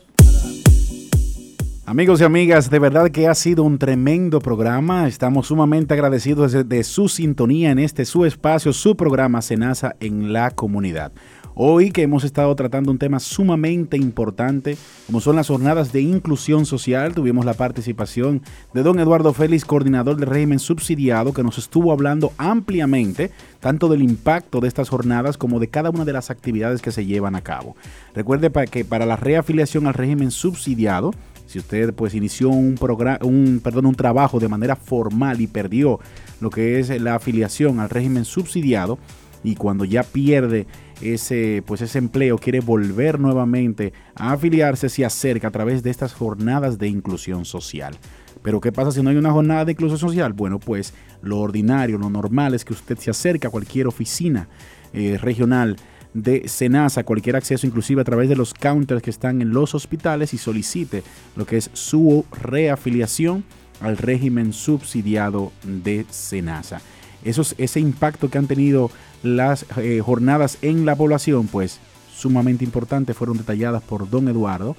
Amigos 1.86 2.22
y 2.22 2.24
amigas, 2.24 2.70
de 2.70 2.80
verdad 2.80 3.10
que 3.12 3.28
ha 3.28 3.36
sido 3.36 3.64
un 3.64 3.78
tremendo 3.78 4.40
programa. 4.40 5.06
Estamos 5.10 5.48
sumamente 5.48 5.94
agradecidos 5.94 6.54
de, 6.54 6.84
su 6.86 7.10
sintonía 7.10 7.72
en 7.72 7.80
este 7.80 8.06
su 8.06 8.24
espacio, 8.24 8.72
su 8.72 8.96
programa 8.96 9.42
Senasa 9.42 9.98
en 10.00 10.32
la 10.32 10.52
comunidad. 10.52 11.12
Hoy 11.56 11.92
que 11.92 12.02
hemos 12.02 12.24
estado 12.24 12.56
tratando 12.56 12.90
un 12.90 12.98
tema 12.98 13.20
sumamente 13.20 13.96
importante, 13.96 14.76
como 15.06 15.22
son 15.22 15.36
las 15.36 15.50
jornadas 15.50 15.94
de 15.94 16.02
inclusión 16.02 16.66
social, 16.66 17.14
tuvimos 17.14 17.46
la 17.46 17.54
participación 17.54 18.42
de 18.74 18.82
don 18.82 19.00
Eduardo 19.00 19.34
Félix, 19.34 19.64
coordinador 19.64 20.18
del 20.18 20.30
régimen 20.30 20.58
subsidiado, 20.58 21.32
que 21.32 21.44
nos 21.44 21.60
estuvo 21.60 21.92
hablando 21.92 22.34
ampliamente 22.40 23.30
tanto 23.60 23.88
del 23.88 24.02
impacto 24.02 24.62
de 24.62 24.68
estas 24.68 24.90
jornadas 24.90 25.38
como 25.38 25.60
de 25.60 25.68
cada 25.68 25.92
una 25.92 26.06
de 26.06 26.14
las 26.14 26.32
actividades 26.32 26.82
que 26.82 26.92
se 26.92 27.06
llevan 27.06 27.36
a 27.36 27.42
cabo. 27.42 27.76
Recuerde 28.16 28.52
que 28.68 28.84
para 28.84 29.06
la 29.06 29.16
reafiliación 29.16 29.86
al 29.86 29.94
régimen 29.94 30.32
subsidiado, 30.32 31.12
si 31.46 31.60
usted 31.60 31.94
pues 31.94 32.16
inició 32.16 32.50
un 32.50 32.76
programa, 32.80 33.20
un, 33.22 33.62
perdón, 33.64 33.86
un 33.86 33.96
trabajo 33.96 34.40
de 34.40 34.48
manera 34.48 34.76
formal 34.76 35.40
y 35.40 35.46
perdió 35.46 36.00
lo 36.42 36.50
que 36.50 36.80
es 36.80 36.90
la 37.00 37.14
afiliación 37.14 37.80
al 37.80 37.92
régimen 37.92 38.26
subsidiado 38.26 38.98
y 39.44 39.56
cuando 39.56 39.86
ya 39.86 40.04
pierde 40.04 40.66
ese, 41.02 41.64
pues 41.66 41.82
ese 41.82 41.98
empleo, 41.98 42.38
quiere 42.38 42.60
volver 42.60 43.20
nuevamente 43.20 43.94
a 44.16 44.34
afiliarse, 44.34 44.90
se 44.90 45.06
acerca 45.06 45.48
a 45.48 45.52
través 45.52 45.84
de 45.84 45.90
estas 45.90 46.14
jornadas 46.14 46.78
de 46.78 46.88
inclusión 46.88 47.46
social. 47.46 47.96
Pero 48.42 48.60
¿qué 48.60 48.72
pasa 48.72 48.92
si 48.92 49.02
no 49.02 49.10
hay 49.10 49.16
una 49.16 49.32
jornada 49.32 49.66
de 49.66 49.72
inclusión 49.72 50.00
social? 50.00 50.34
Bueno, 50.34 50.60
pues 50.60 50.94
lo 51.22 51.40
ordinario, 51.40 51.98
lo 51.98 52.10
normal 52.10 52.54
es 52.54 52.66
que 52.66 52.74
usted 52.74 52.98
se 52.98 53.10
acerque 53.10 53.48
a 53.48 53.50
cualquier 53.50 53.88
oficina 53.88 54.48
eh, 54.92 55.18
regional 55.20 55.78
de 56.14 56.48
Senasa, 56.48 57.04
cualquier 57.04 57.36
acceso, 57.36 57.66
inclusive 57.66 58.02
a 58.02 58.06
través 58.06 58.30
de 58.30 58.36
los 58.36 58.54
counters 58.54 59.02
que 59.02 59.10
están 59.10 59.42
en 59.42 59.52
los 59.52 59.74
hospitales 59.74 60.34
y 60.34 60.38
solicite 60.38 61.04
lo 61.36 61.46
que 61.46 61.58
es 61.58 61.70
su 61.74 62.26
reafiliación 62.32 63.44
al 63.82 63.98
régimen 63.98 64.54
subsidiado 64.54 65.52
de 65.64 66.06
Senasa. 66.10 66.82
Esos, 67.24 67.56
ese 67.58 67.80
impacto 67.80 68.30
que 68.30 68.38
han 68.38 68.48
tenido 68.48 68.92
las 69.24 69.66
eh, 69.78 70.02
jornadas 70.04 70.58
en 70.62 70.86
la 70.86 70.96
población, 70.96 71.48
pues 71.48 71.80
sumamente 72.14 72.64
importante, 72.64 73.14
fueron 73.14 73.38
detalladas 73.38 73.84
por 73.84 74.10
don 74.10 74.28
Eduardo, 74.28 74.76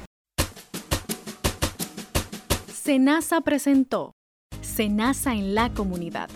Senasa 2.73 3.41
presentó 3.41 4.15
Senasa 4.61 5.33
en 5.33 5.55
la 5.55 5.69
comunidad 5.69 6.29